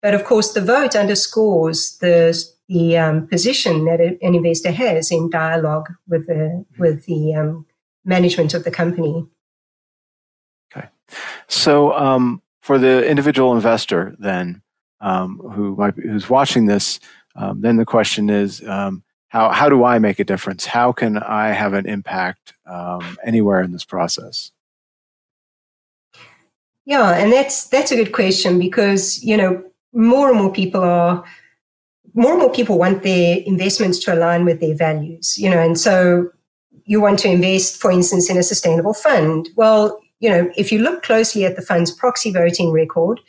[0.00, 2.16] But of course, the vote underscores the
[2.68, 7.66] the um, position that an investor has in dialogue with the with the um,
[8.04, 9.26] management of the company.
[11.52, 14.62] So, um, for the individual investor, then
[15.02, 16.98] um, who might be, who's watching this,
[17.36, 20.64] um, then the question is, um, how how do I make a difference?
[20.64, 24.50] How can I have an impact um, anywhere in this process?
[26.86, 29.62] Yeah, and that's that's a good question because you know
[29.92, 31.22] more and more people are
[32.14, 35.78] more and more people want their investments to align with their values, you know, and
[35.78, 36.30] so
[36.86, 39.48] you want to invest, for instance, in a sustainable fund.
[39.54, 43.20] Well, you know, if you look closely at the fund's proxy voting record,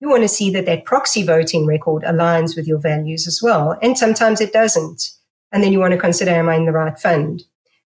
[0.00, 3.78] you want to see that that proxy voting record aligns with your values as well.
[3.80, 5.10] And sometimes it doesn't.
[5.50, 7.42] And then you want to consider, am I in the right fund?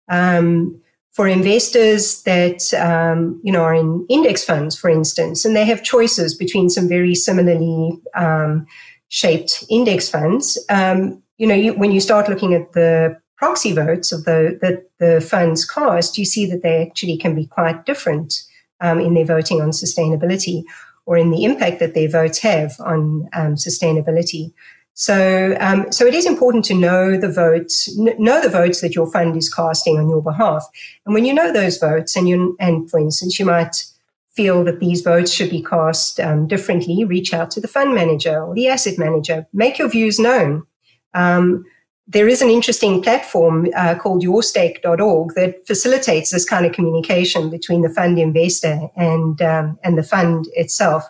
[0.09, 0.81] Um,
[1.13, 5.83] for investors that, um, you know, are in index funds, for instance, and they have
[5.83, 8.67] choices between some very similarly um,
[9.09, 14.13] shaped index funds, um, you know, you, when you start looking at the proxy votes
[14.13, 18.43] of the that the funds cast, you see that they actually can be quite different
[18.81, 20.65] um, in their voting on sustainability
[21.07, 24.53] or in the impact that their votes have on um, sustainability.
[24.93, 29.11] So, um, so it is important to know the votes, know the votes that your
[29.11, 30.67] fund is casting on your behalf.
[31.07, 33.85] And when you know those votes, and you, and for instance, you might
[34.33, 38.43] feel that these votes should be cast um, differently, reach out to the fund manager
[38.43, 39.47] or the asset manager.
[39.53, 40.67] Make your views known.
[41.15, 41.65] Um,
[42.09, 47.83] there is an interesting platform uh, called yourstake.org that facilitates this kind of communication between
[47.83, 51.05] the fund investor and um, and the fund itself.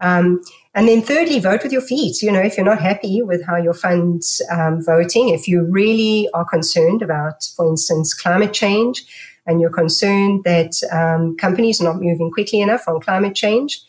[0.00, 0.40] Um,
[0.74, 2.22] and then thirdly, vote with your feet.
[2.22, 6.28] You know, if you're not happy with how your fund's um, voting, if you really
[6.34, 9.04] are concerned about, for instance, climate change,
[9.44, 13.80] and you're concerned that um, companies are not moving quickly enough on climate change,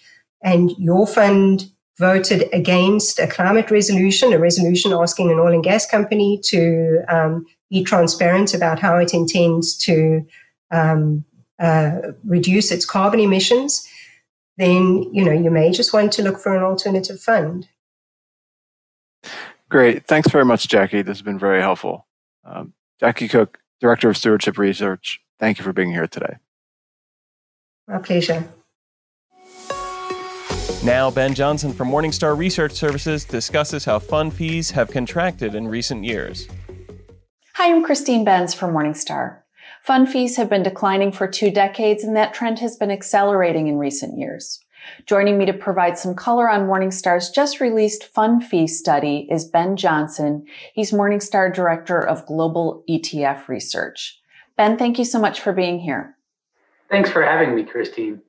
[0.42, 5.86] and your fund voted against a climate resolution, a resolution asking an oil and gas
[5.86, 10.26] company to um, be transparent about how it intends to
[10.72, 11.24] um,
[11.60, 13.88] uh, reduce its carbon emissions,
[14.58, 17.68] then you know you may just want to look for an alternative fund.
[19.70, 21.04] Great, thanks very much, Jackie.
[21.04, 22.08] This has been very helpful.
[22.44, 26.38] Um, Jackie Cook, Director of Stewardship Research Thank you for being here today.
[27.88, 28.48] My pleasure.
[30.82, 36.06] Now, Ben Johnson from Morningstar Research Services discusses how fund fees have contracted in recent
[36.06, 36.48] years.
[37.56, 39.40] Hi, I'm Christine Benz from Morningstar.
[39.84, 43.78] Fund fees have been declining for two decades, and that trend has been accelerating in
[43.78, 44.64] recent years.
[45.06, 49.76] Joining me to provide some color on Morningstar's just released fund fee study is Ben
[49.76, 50.46] Johnson.
[50.74, 54.18] He's Morningstar Director of Global ETF Research.
[54.56, 56.16] Ben, thank you so much for being here.
[56.90, 58.22] Thanks for having me, Christine.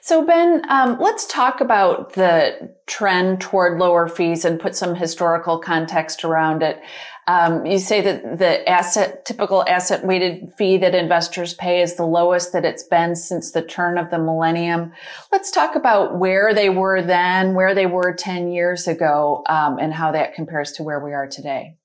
[0.00, 5.58] So, Ben, um, let's talk about the trend toward lower fees and put some historical
[5.58, 6.82] context around it.
[7.28, 12.04] Um, you say that the asset, typical asset weighted fee that investors pay is the
[12.04, 14.92] lowest that it's been since the turn of the millennium.
[15.30, 19.94] Let's talk about where they were then, where they were 10 years ago, um, and
[19.94, 21.76] how that compares to where we are today.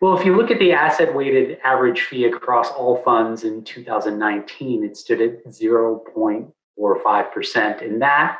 [0.00, 4.82] Well, if you look at the asset weighted average fee across all funds in 2019,
[4.82, 7.84] it stood at 0.45%.
[7.84, 8.38] And that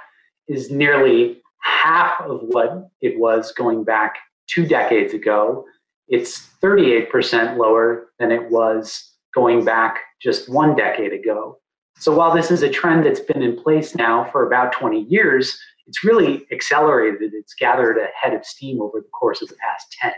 [0.48, 5.66] is nearly half of what it was going back two decades ago.
[6.08, 11.58] It's 38% lower than it was going back just one decade ago.
[11.98, 15.60] So while this is a trend that's been in place now for about 20 years,
[15.86, 17.34] it's really accelerated.
[17.34, 20.12] It's gathered a head of steam over the course of the past 10.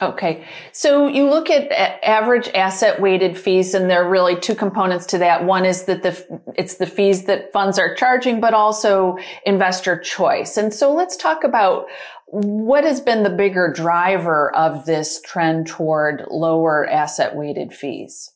[0.00, 0.46] Okay.
[0.70, 1.72] So you look at
[2.04, 5.44] average asset weighted fees and there are really two components to that.
[5.44, 10.56] One is that the, it's the fees that funds are charging, but also investor choice.
[10.56, 11.86] And so let's talk about
[12.26, 18.30] what has been the bigger driver of this trend toward lower asset weighted fees?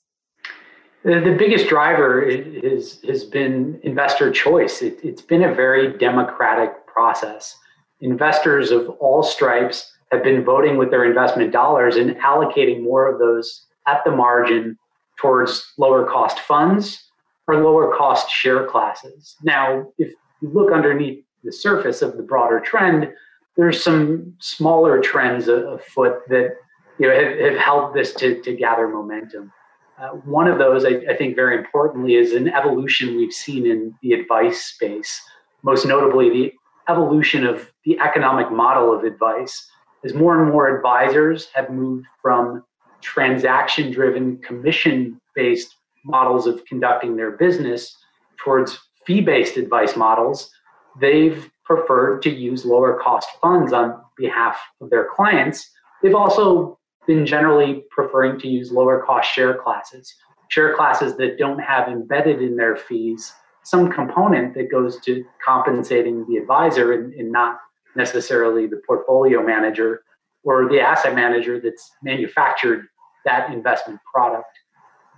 [1.04, 4.82] The biggest driver is, has been investor choice.
[4.82, 7.56] It, it's been a very democratic process.
[8.00, 13.18] Investors of all stripes have been voting with their investment dollars and allocating more of
[13.18, 14.78] those at the margin
[15.18, 17.02] towards lower cost funds
[17.48, 19.36] or lower cost share classes.
[19.42, 23.12] Now, if you look underneath the surface of the broader trend,
[23.56, 26.56] there's some smaller trends afoot that
[26.98, 29.52] you know have, have helped this to, to gather momentum.
[29.98, 33.94] Uh, one of those, I, I think, very importantly, is an evolution we've seen in
[34.02, 35.20] the advice space.
[35.62, 36.52] Most notably, the
[36.88, 39.70] evolution of the economic model of advice
[40.04, 42.64] as more and more advisors have moved from
[43.00, 47.96] transaction driven, commission based models of conducting their business
[48.38, 50.50] towards fee based advice models,
[51.00, 55.70] they've preferred to use lower cost funds on behalf of their clients.
[56.02, 60.12] They've also been generally preferring to use lower cost share classes,
[60.48, 63.32] share classes that don't have embedded in their fees
[63.64, 67.58] some component that goes to compensating the advisor and, and not
[67.96, 70.02] necessarily the portfolio manager
[70.44, 72.86] or the asset manager that's manufactured
[73.24, 74.58] that investment product.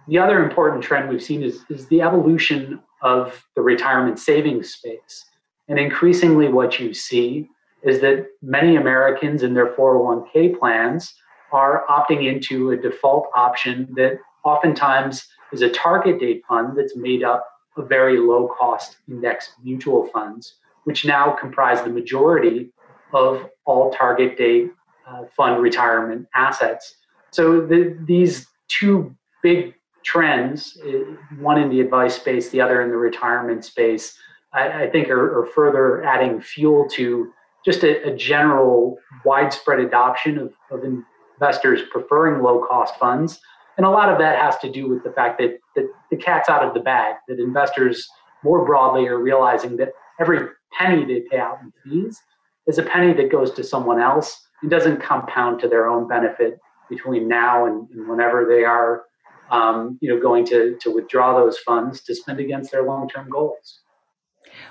[0.09, 5.25] The other important trend we've seen is, is the evolution of the retirement savings space.
[5.69, 7.49] And increasingly, what you see
[7.83, 11.15] is that many Americans in their 401k plans
[11.53, 17.23] are opting into a default option that oftentimes is a target date fund that's made
[17.23, 22.71] up of very low cost index mutual funds, which now comprise the majority
[23.13, 24.71] of all target date
[25.07, 26.95] uh, fund retirement assets.
[27.31, 32.91] So the, these two big trends, uh, one in the advice space, the other in
[32.91, 34.17] the retirement space,
[34.53, 37.33] I, I think are, are, further adding fuel to
[37.65, 43.41] just a, a general widespread adoption of, of investors preferring low cost funds.
[43.77, 46.49] And a lot of that has to do with the fact that, that the cat's
[46.49, 48.07] out of the bag, that investors
[48.45, 49.89] more broadly are realizing that
[50.21, 50.49] every
[50.79, 52.21] penny they pay out in fees
[52.67, 56.59] is a penny that goes to someone else and doesn't compound to their own benefit
[56.89, 59.05] between now and, and whenever they are
[59.51, 63.81] um, you know, going to, to withdraw those funds to spend against their long-term goals.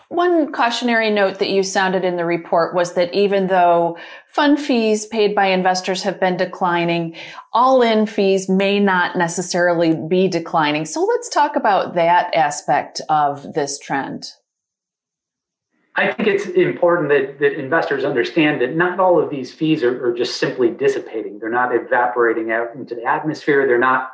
[0.09, 3.97] One cautionary note that you sounded in the report was that even though
[4.27, 7.15] fund fees paid by investors have been declining,
[7.51, 10.85] all in fees may not necessarily be declining.
[10.85, 14.31] So let's talk about that aspect of this trend.
[15.95, 20.05] I think it's important that, that investors understand that not all of these fees are,
[20.05, 21.37] are just simply dissipating.
[21.37, 23.67] They're not evaporating out into the atmosphere.
[23.67, 24.11] They're not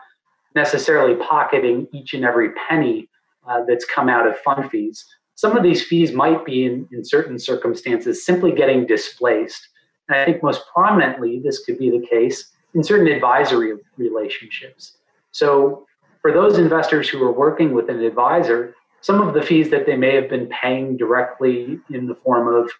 [0.55, 3.09] necessarily pocketing each and every penny
[3.47, 5.05] uh, that's come out of fund fees.
[5.35, 9.69] Some of these fees might be, in, in certain circumstances, simply getting displaced.
[10.09, 14.97] And I think most prominently, this could be the case in certain advisory relationships.
[15.31, 15.85] So,
[16.21, 19.95] for those investors who are working with an advisor, some of the fees that they
[19.95, 22.71] may have been paying directly in the form of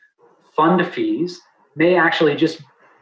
[0.56, 1.42] fund fees
[1.76, 2.62] may actually just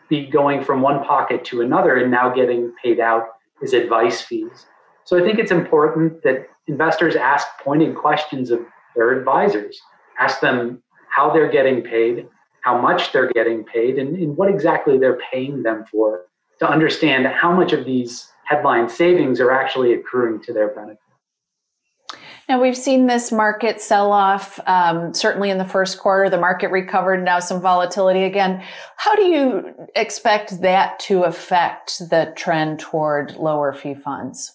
[0.10, 3.28] be going from one pocket to another and now getting paid out
[3.64, 4.66] as advice fees.
[5.04, 8.60] So I think it's important that investors ask pointed questions of
[8.96, 9.80] their advisors.
[10.20, 12.28] Ask them how they're getting paid,
[12.62, 16.26] how much they're getting paid, and, and what exactly they're paying them for
[16.60, 21.00] to understand how much of these headline savings are actually accruing to their benefit.
[22.50, 26.30] Now, we've seen this market sell off, um, certainly in the first quarter.
[26.30, 28.64] The market recovered, now some volatility again.
[28.96, 34.54] How do you expect that to affect the trend toward lower fee funds?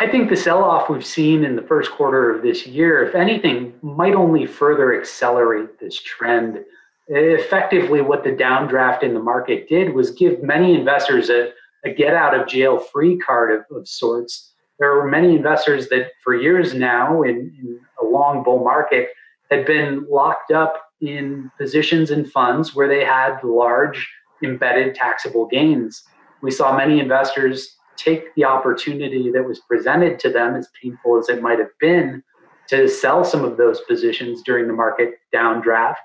[0.00, 3.14] I think the sell off we've seen in the first quarter of this year, if
[3.14, 6.64] anything, might only further accelerate this trend.
[7.08, 11.52] Effectively, what the downdraft in the market did was give many investors a,
[11.84, 14.52] a get out of jail free card of, of, sorts.
[14.78, 19.08] There are many investors that, for years now, in, in a long bull market,
[19.50, 24.06] had been locked up in positions and funds where they had large
[24.42, 26.02] embedded taxable gains.
[26.42, 31.28] We saw many investors take the opportunity that was presented to them, as painful as
[31.28, 32.22] it might have been,
[32.68, 35.96] to sell some of those positions during the market downdraft,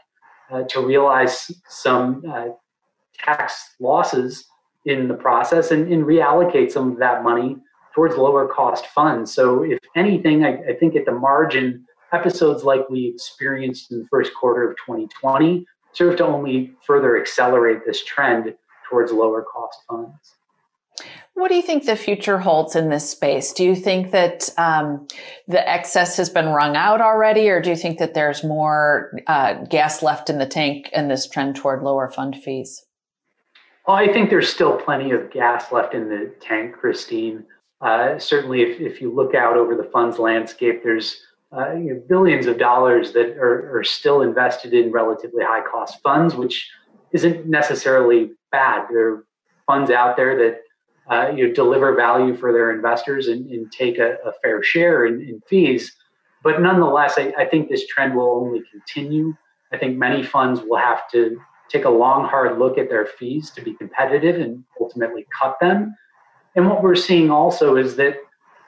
[0.51, 2.47] uh, to realize some uh,
[3.17, 4.45] tax losses
[4.85, 7.55] in the process and, and, reallocate some of that money
[7.93, 9.33] towards lower cost funds.
[9.33, 14.07] So, if anything, I, I think at the margin, episodes like we experienced in the
[14.07, 18.53] first quarter of 2020 serve to only further accelerate this trend
[18.89, 20.35] towards lower cost funds.
[21.33, 23.53] What do you think the future holds in this space?
[23.53, 25.07] Do you think that um,
[25.47, 29.53] the excess has been wrung out already, or do you think that there's more uh,
[29.65, 32.85] gas left in the tank in this trend toward lower fund fees?
[33.87, 37.45] Well, I think there's still plenty of gas left in the tank, Christine.
[37.81, 41.21] Uh, certainly, if, if you look out over the funds landscape, there's
[41.51, 46.01] uh, you know, billions of dollars that are, are still invested in relatively high cost
[46.01, 46.69] funds, which
[47.11, 48.85] isn't necessarily bad.
[48.89, 49.25] There are
[49.65, 50.61] funds out there that
[51.09, 55.05] uh, you know, deliver value for their investors and, and take a, a, fair share
[55.05, 55.93] in, in fees.
[56.43, 59.35] But nonetheless, I, I, think this trend will only continue.
[59.73, 63.49] I think many funds will have to take a long, hard look at their fees
[63.51, 65.95] to be competitive and ultimately cut them.
[66.55, 68.17] And what we're seeing also is that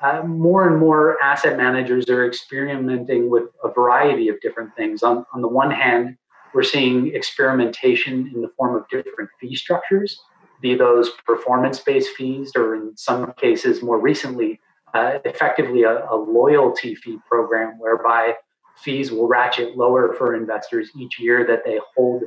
[0.01, 5.01] uh, more and more asset managers are experimenting with a variety of different things.
[5.03, 6.17] On, on the one hand,
[6.53, 10.19] we're seeing experimentation in the form of different fee structures
[10.63, 14.59] be those performance based fees, or in some cases, more recently,
[14.95, 18.33] uh, effectively a, a, loyalty fee program whereby
[18.77, 22.23] fees will ratchet lower for investors each year that they hold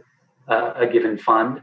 [0.48, 1.62] uh, a given fund.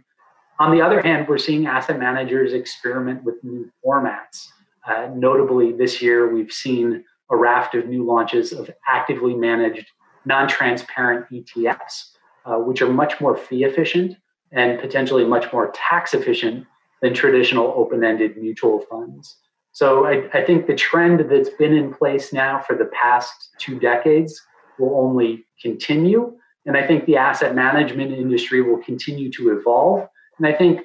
[0.59, 4.47] On the other hand, we're seeing asset managers experiment with new formats.
[4.87, 9.87] Uh, notably, this year we've seen a raft of new launches of actively managed,
[10.25, 12.11] non transparent ETFs,
[12.45, 14.15] uh, which are much more fee efficient
[14.51, 16.65] and potentially much more tax efficient
[17.01, 19.37] than traditional open ended mutual funds.
[19.71, 23.79] So I, I, think the trend that's been in place now for the past two
[23.79, 24.39] decades
[24.77, 26.37] will only continue.
[26.67, 30.07] And I think the asset management industry will continue to evolve.
[30.43, 30.81] And I think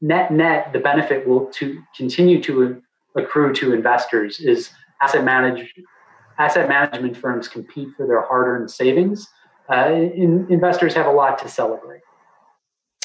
[0.00, 2.82] net net, the benefit will to continue to
[3.16, 5.72] accrue to investors is asset manage,
[6.38, 9.28] asset management firms compete for their hard-earned savings.
[9.72, 12.00] Uh, in, investors have a lot to celebrate.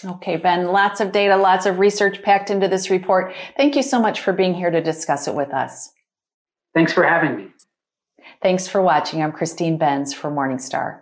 [0.03, 3.31] Okay, Ben, lots of data, lots of research packed into this report.
[3.55, 5.91] Thank you so much for being here to discuss it with us.
[6.73, 7.47] Thanks for having me.
[8.41, 9.21] Thanks for watching.
[9.21, 11.01] I'm Christine Benz for Morningstar.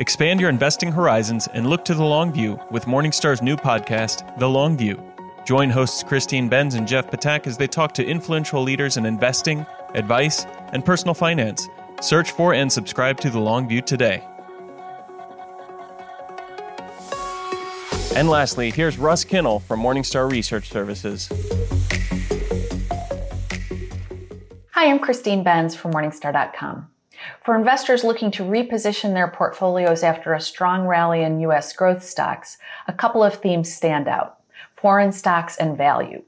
[0.00, 4.48] Expand your investing horizons and look to the long view with Morningstar's new podcast, The
[4.48, 5.02] Long View.
[5.44, 9.66] Join hosts Christine Benz and Jeff Ptak as they talk to influential leaders in investing,
[9.94, 11.68] advice, and personal finance.
[12.00, 14.22] Search for and subscribe to The Long View today.
[18.14, 21.28] And lastly, here's Russ Kinnel from Morningstar Research Services.
[24.70, 26.86] Hi, I'm Christine Benz from Morningstar.com.
[27.42, 31.72] For investors looking to reposition their portfolios after a strong rally in U.S.
[31.72, 34.36] growth stocks, a couple of themes stand out
[34.74, 36.22] foreign stocks and value.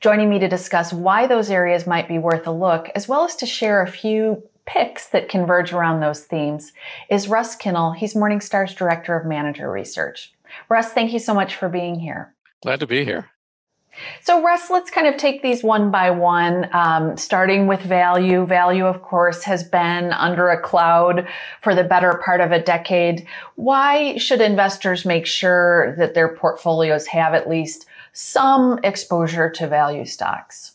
[0.00, 3.34] Joining me to discuss why those areas might be worth a look, as well as
[3.36, 6.72] to share a few picks that converge around those themes,
[7.10, 7.92] is Russ Kinnel.
[7.92, 10.32] He's Morningstar's Director of Manager Research.
[10.68, 12.34] Russ, thank you so much for being here.
[12.62, 13.30] Glad to be here.
[14.20, 18.46] So, Russ, let's kind of take these one by one, um, starting with value.
[18.46, 21.26] Value, of course, has been under a cloud
[21.60, 23.26] for the better part of a decade.
[23.56, 30.04] Why should investors make sure that their portfolios have at least some exposure to value
[30.04, 30.74] stocks?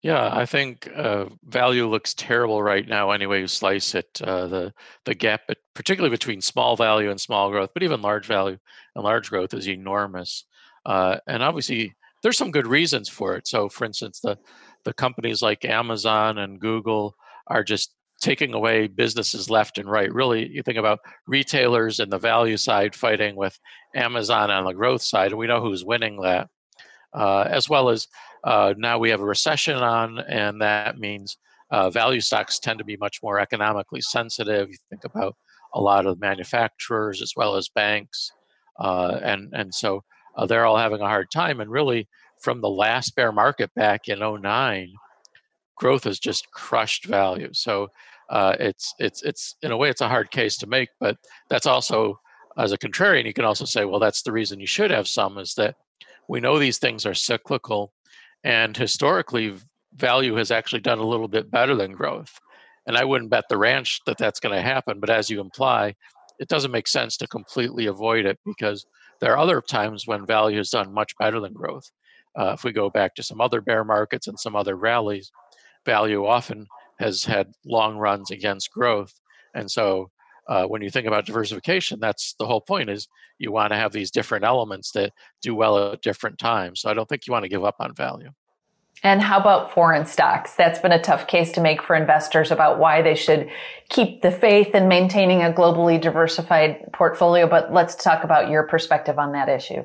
[0.00, 3.10] Yeah, I think uh, value looks terrible right now.
[3.10, 5.42] Anyway, you slice it, uh, the the gap,
[5.74, 8.58] particularly between small value and small growth, but even large value
[8.94, 10.44] and large growth, is enormous.
[10.86, 13.46] Uh, and obviously, there's some good reasons for it.
[13.46, 14.38] So, for instance, the
[14.84, 17.14] the companies like Amazon and Google
[17.48, 20.12] are just taking away businesses left and right.
[20.12, 23.58] Really, you think about retailers and the value side fighting with
[23.94, 26.48] Amazon on the growth side, and we know who's winning that.
[27.14, 28.06] Uh, as well as
[28.44, 31.38] uh, now we have a recession on, and that means
[31.70, 34.68] uh, value stocks tend to be much more economically sensitive.
[34.68, 35.34] You think about
[35.74, 38.30] a lot of manufacturers as well as banks,
[38.78, 40.02] uh, and and so
[40.38, 41.60] uh, they're all having a hard time.
[41.60, 42.08] And really,
[42.40, 44.92] from the last bear market back in 09,
[45.76, 47.50] growth has just crushed value.
[47.52, 47.88] So
[48.30, 51.16] uh, it's it's it's in a way it's a hard case to make, but
[51.50, 52.18] that's also
[52.58, 55.38] as a contrarian, you can also say, well, that's the reason you should have some
[55.38, 55.76] is that
[56.28, 57.92] we know these things are cyclical,
[58.44, 59.54] and historically,
[59.94, 62.38] value has actually done a little bit better than growth.
[62.86, 65.94] And I wouldn't bet the ranch that that's going to happen, but as you imply,
[66.38, 68.86] it doesn't make sense to completely avoid it because
[69.20, 71.90] there are other times when value has done much better than growth.
[72.38, 75.30] Uh, if we go back to some other bear markets and some other rallies,
[75.84, 76.66] value often
[76.98, 79.12] has had long runs against growth.
[79.54, 80.10] And so
[80.48, 83.08] uh, when you think about diversification, that's the whole point is
[83.38, 85.12] you want to have these different elements that
[85.42, 86.80] do well at different times.
[86.80, 88.30] So I don't think you want to give up on value.
[89.02, 90.54] And how about foreign stocks?
[90.54, 93.48] That's been a tough case to make for investors about why they should
[93.88, 97.46] keep the faith in maintaining a globally diversified portfolio.
[97.46, 99.84] But let's talk about your perspective on that issue.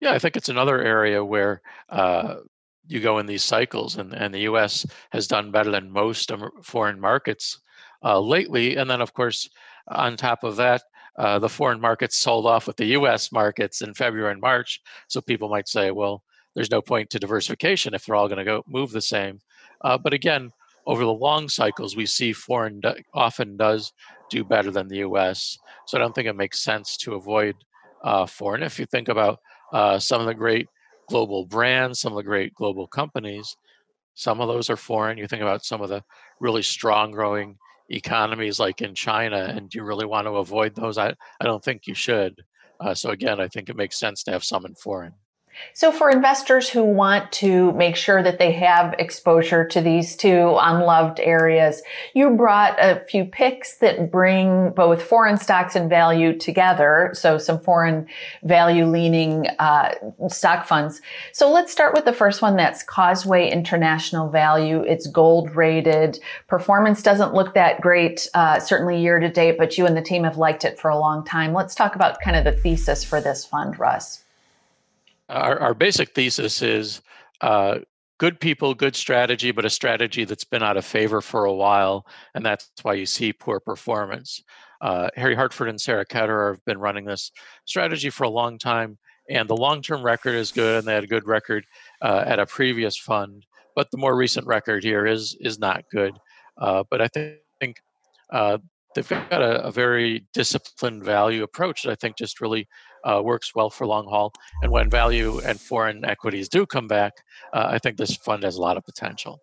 [0.00, 2.36] Yeah, I think it's another area where uh,
[2.86, 6.30] you go in these cycles, and, and the US has done better than most
[6.62, 7.60] foreign markets
[8.04, 8.76] uh, lately.
[8.76, 9.48] And then, of course,
[9.88, 10.82] on top of that,
[11.16, 14.80] uh, the foreign markets sold off with the US markets in February and March.
[15.08, 16.22] So people might say, well,
[16.54, 19.40] there's no point to diversification if they're all going to go move the same.
[19.82, 20.52] Uh, but again,
[20.86, 23.92] over the long cycles, we see foreign do- often does
[24.30, 25.58] do better than the U.S.
[25.86, 27.56] So I don't think it makes sense to avoid
[28.02, 28.62] uh, foreign.
[28.62, 29.38] If you think about
[29.72, 30.68] uh, some of the great
[31.08, 33.56] global brands, some of the great global companies,
[34.14, 35.18] some of those are foreign.
[35.18, 36.02] You think about some of the
[36.40, 37.56] really strong growing
[37.90, 40.98] economies like in China, and do you really want to avoid those?
[40.98, 42.42] I, I don't think you should.
[42.80, 45.12] Uh, so again, I think it makes sense to have some in foreign.
[45.72, 50.56] So, for investors who want to make sure that they have exposure to these two
[50.60, 51.82] unloved areas,
[52.14, 57.10] you brought a few picks that bring both foreign stocks and value together.
[57.14, 58.06] So, some foreign
[58.42, 59.94] value leaning uh,
[60.28, 61.00] stock funds.
[61.32, 64.82] So, let's start with the first one that's Causeway International Value.
[64.82, 66.18] It's gold rated.
[66.48, 70.24] Performance doesn't look that great, uh, certainly year to date, but you and the team
[70.24, 71.52] have liked it for a long time.
[71.52, 74.23] Let's talk about kind of the thesis for this fund, Russ
[75.28, 77.00] our, our basic thesis is
[77.40, 77.78] uh,
[78.18, 82.06] good people, good strategy, but a strategy that's been out of favor for a while,
[82.34, 84.42] and that's why you see poor performance.
[84.80, 87.32] Uh, Harry Hartford and Sarah Ketterer have been running this
[87.64, 88.98] strategy for a long time,
[89.30, 91.64] and the long-term record is good, and they had a good record
[92.02, 93.46] uh, at a previous fund.
[93.74, 96.16] But the more recent record here is is not good.
[96.58, 97.76] Uh, but I think
[98.32, 98.58] uh,
[98.94, 102.68] they've got a, a, very disciplined value approach that I think just really
[103.04, 104.32] uh, works well for long haul.
[104.62, 107.12] And when value and foreign equities do come back,
[107.52, 109.40] uh, I think this fund has a lot of potential.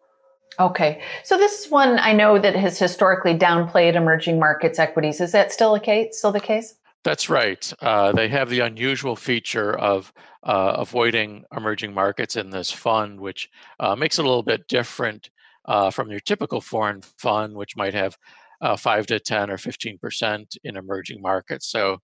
[0.59, 5.22] Okay, so this is one I know that has historically downplayed emerging markets equities.
[5.22, 6.18] Is that still a case?
[6.18, 6.76] Still the case?
[7.03, 7.74] That's right.
[7.82, 13.49] Uh, they have the unusual feature of uh, avoiding emerging markets in this fund, which
[13.80, 15.30] uh, makes it a little bit different
[15.66, 18.16] uh, from your typical foreign fund, which might have
[18.62, 21.72] uh, 5 to 10 or 15% in emerging markets.
[21.72, 21.97] So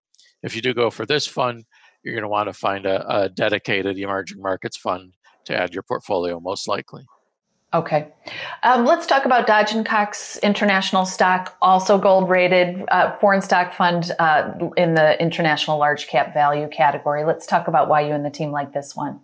[0.44, 1.66] if you do go for this fund,
[2.04, 5.14] you're going to want to find a, a dedicated emerging markets fund
[5.46, 7.06] to add your portfolio, most likely.
[7.74, 8.08] Okay.
[8.64, 13.74] Um, let's talk about Dodge and Cox International Stock, also gold rated uh, foreign stock
[13.74, 17.26] fund uh, in the international large cap value category.
[17.26, 19.20] Let's talk about why you and the team like this one.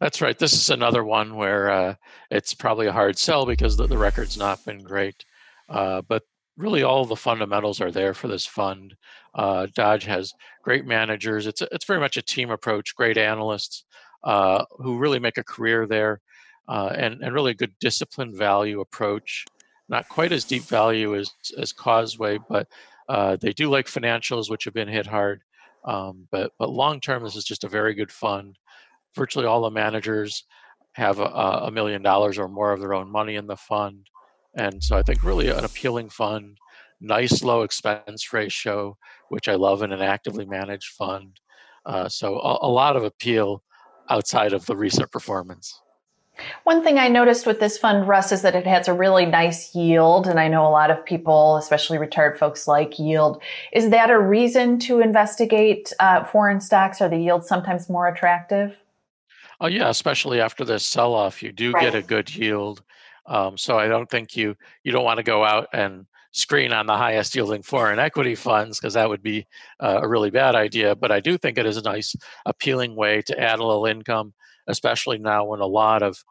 [0.00, 0.38] That's right.
[0.38, 1.94] This is another one where uh,
[2.30, 5.24] it's probably a hard sell because the, the record's not been great.
[5.68, 6.24] Uh, but
[6.56, 8.94] really, all the fundamentals are there for this fund.
[9.34, 10.32] Uh, Dodge has
[10.62, 11.46] great managers.
[11.46, 12.96] It's it's very much a team approach.
[12.96, 13.84] Great analysts
[14.24, 16.20] uh, who really make a career there,
[16.68, 19.44] uh, and and really a good disciplined value approach.
[19.88, 22.66] Not quite as deep value as as Causeway, but
[23.08, 25.42] uh, they do like financials, which have been hit hard.
[25.84, 28.56] Um, but but long term, this is just a very good fund
[29.16, 30.44] virtually all the managers
[30.92, 34.06] have a, a million dollars or more of their own money in the fund.
[34.56, 36.58] And so I think really an appealing fund,
[37.00, 38.96] nice low expense ratio,
[39.28, 41.38] which I love in an actively managed fund.
[41.84, 43.62] Uh, so a, a lot of appeal
[44.10, 45.80] outside of the recent performance.
[46.64, 49.74] One thing I noticed with this fund, Russ, is that it has a really nice
[49.74, 50.26] yield.
[50.26, 53.42] And I know a lot of people, especially retired folks, like yield.
[53.72, 57.00] Is that a reason to investigate uh, foreign stocks?
[57.00, 58.76] Are the yields sometimes more attractive?
[59.60, 61.82] Oh yeah, especially after this sell-off, you do right.
[61.82, 62.82] get a good yield.
[63.28, 64.54] Um, so I don't think you
[64.84, 66.06] you don't want to go out and
[66.36, 69.46] screen on the highest yielding foreign equity funds because that would be
[69.80, 70.94] uh, a really bad idea.
[70.94, 72.14] But I do think it is a nice,
[72.44, 74.34] appealing way to add a little income,
[74.68, 76.22] especially now when a lot of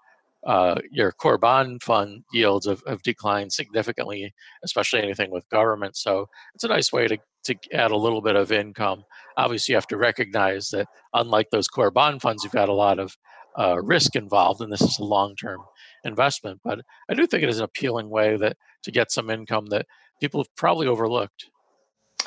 [0.45, 4.31] uh, your core bond fund yields have, have declined significantly,
[4.63, 5.97] especially anything with government.
[5.97, 9.03] So it's a nice way to, to add a little bit of income.
[9.37, 12.99] Obviously, you have to recognize that unlike those core bond funds, you've got a lot
[12.99, 13.17] of
[13.57, 15.61] uh, risk involved, and this is a long-term
[16.03, 16.59] investment.
[16.63, 19.85] But I do think it is an appealing way that to get some income that
[20.19, 21.49] people have probably overlooked.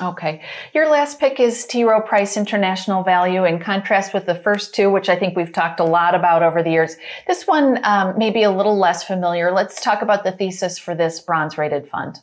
[0.01, 0.41] Okay.
[0.73, 1.83] Your last pick is T.
[1.83, 3.43] Rowe Price International Value.
[3.43, 6.63] In contrast with the first two, which I think we've talked a lot about over
[6.63, 6.95] the years,
[7.27, 9.51] this one um, may be a little less familiar.
[9.51, 12.19] Let's talk about the thesis for this bronze rated fund.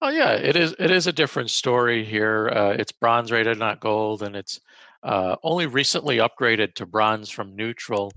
[0.00, 0.74] Oh yeah, it is.
[0.78, 2.48] It is a different story here.
[2.48, 4.60] Uh, it's bronze rated, not gold, and it's
[5.06, 8.12] uh, only recently upgraded to bronze from neutral.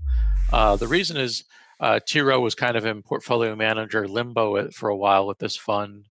[0.52, 1.44] Uh, the reason is
[1.78, 2.20] uh, T.
[2.20, 6.06] Rowe was kind of in portfolio manager limbo for a while with this fund,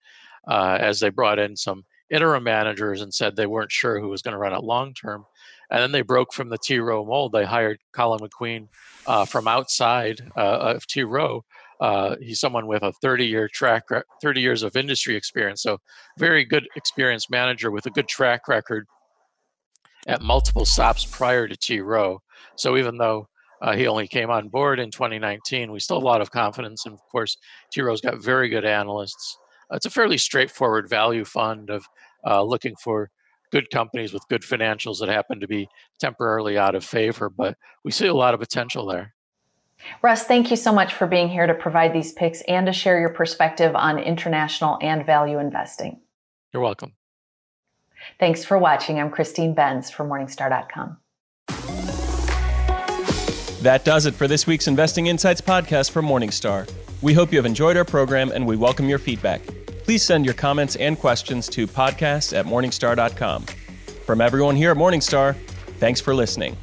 [0.46, 4.22] uh, as they brought in some interim managers and said they weren't sure who was
[4.22, 5.24] going to run it long term.
[5.70, 7.32] And then they broke from the T Rowe mold.
[7.32, 8.68] They hired Colin McQueen
[9.06, 11.42] uh, from outside uh, of T Rowe.
[11.80, 13.84] Uh, he's someone with a 30 year track,
[14.22, 15.62] 30 years of industry experience.
[15.62, 15.78] So,
[16.18, 18.86] very good experienced manager with a good track record
[20.06, 22.20] at multiple stops prior to T Rowe.
[22.56, 23.28] So, even though
[23.62, 26.86] uh, he only came on board in 2019, we still have a lot of confidence.
[26.86, 27.36] And of course,
[27.72, 29.38] T Rowe's got very good analysts
[29.72, 31.86] it's a fairly straightforward value fund of
[32.26, 33.10] uh, looking for
[33.52, 35.68] good companies with good financials that happen to be
[36.00, 39.14] temporarily out of favor, but we see a lot of potential there.
[40.02, 42.98] Russ, thank you so much for being here to provide these picks and to share
[42.98, 46.00] your perspective on international and value investing.
[46.52, 46.94] You're welcome.
[48.18, 48.98] Thanks for watching.
[49.00, 50.96] I'm Christine Benz for Morningstar.com.
[53.62, 56.70] That does it for this week's Investing Insights podcast from Morningstar.
[57.02, 59.40] We hope you have enjoyed our program and we welcome your feedback.
[59.84, 63.42] Please send your comments and questions to podcast at morningstar.com.
[64.04, 65.36] From everyone here at Morningstar,
[65.78, 66.56] thanks for listening.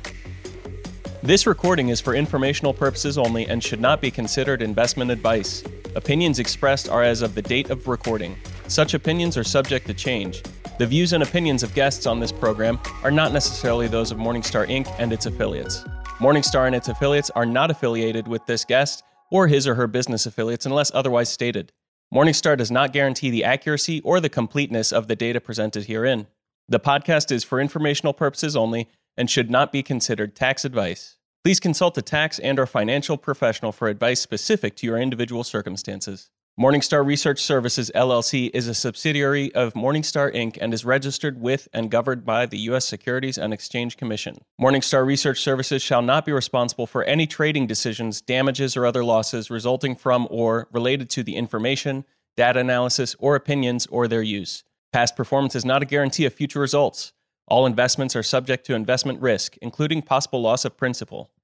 [1.21, 5.63] This recording is for informational purposes only and should not be considered investment advice.
[5.95, 8.35] Opinions expressed are as of the date of recording.
[8.67, 10.43] Such opinions are subject to change.
[10.79, 14.67] The views and opinions of guests on this program are not necessarily those of Morningstar
[14.67, 14.91] Inc.
[14.97, 15.83] and its affiliates.
[16.17, 20.25] Morningstar and its affiliates are not affiliated with this guest or his or her business
[20.25, 21.71] affiliates unless otherwise stated.
[22.11, 26.25] Morningstar does not guarantee the accuracy or the completeness of the data presented herein.
[26.67, 31.17] The podcast is for informational purposes only and should not be considered tax advice.
[31.43, 36.31] Please consult a tax and or financial professional for advice specific to your individual circumstances.
[36.59, 40.59] Morningstar Research Services LLC is a subsidiary of Morningstar Inc.
[40.61, 42.87] and is registered with and governed by the U.S.
[42.87, 44.37] Securities and Exchange Commission.
[44.61, 49.49] Morningstar Research Services shall not be responsible for any trading decisions, damages, or other losses
[49.49, 52.05] resulting from or related to the information,
[52.37, 54.63] data analysis, or opinions or their use.
[54.91, 57.13] Past performance is not a guarantee of future results.
[57.47, 61.31] All investments are subject to investment risk, including possible loss of principal.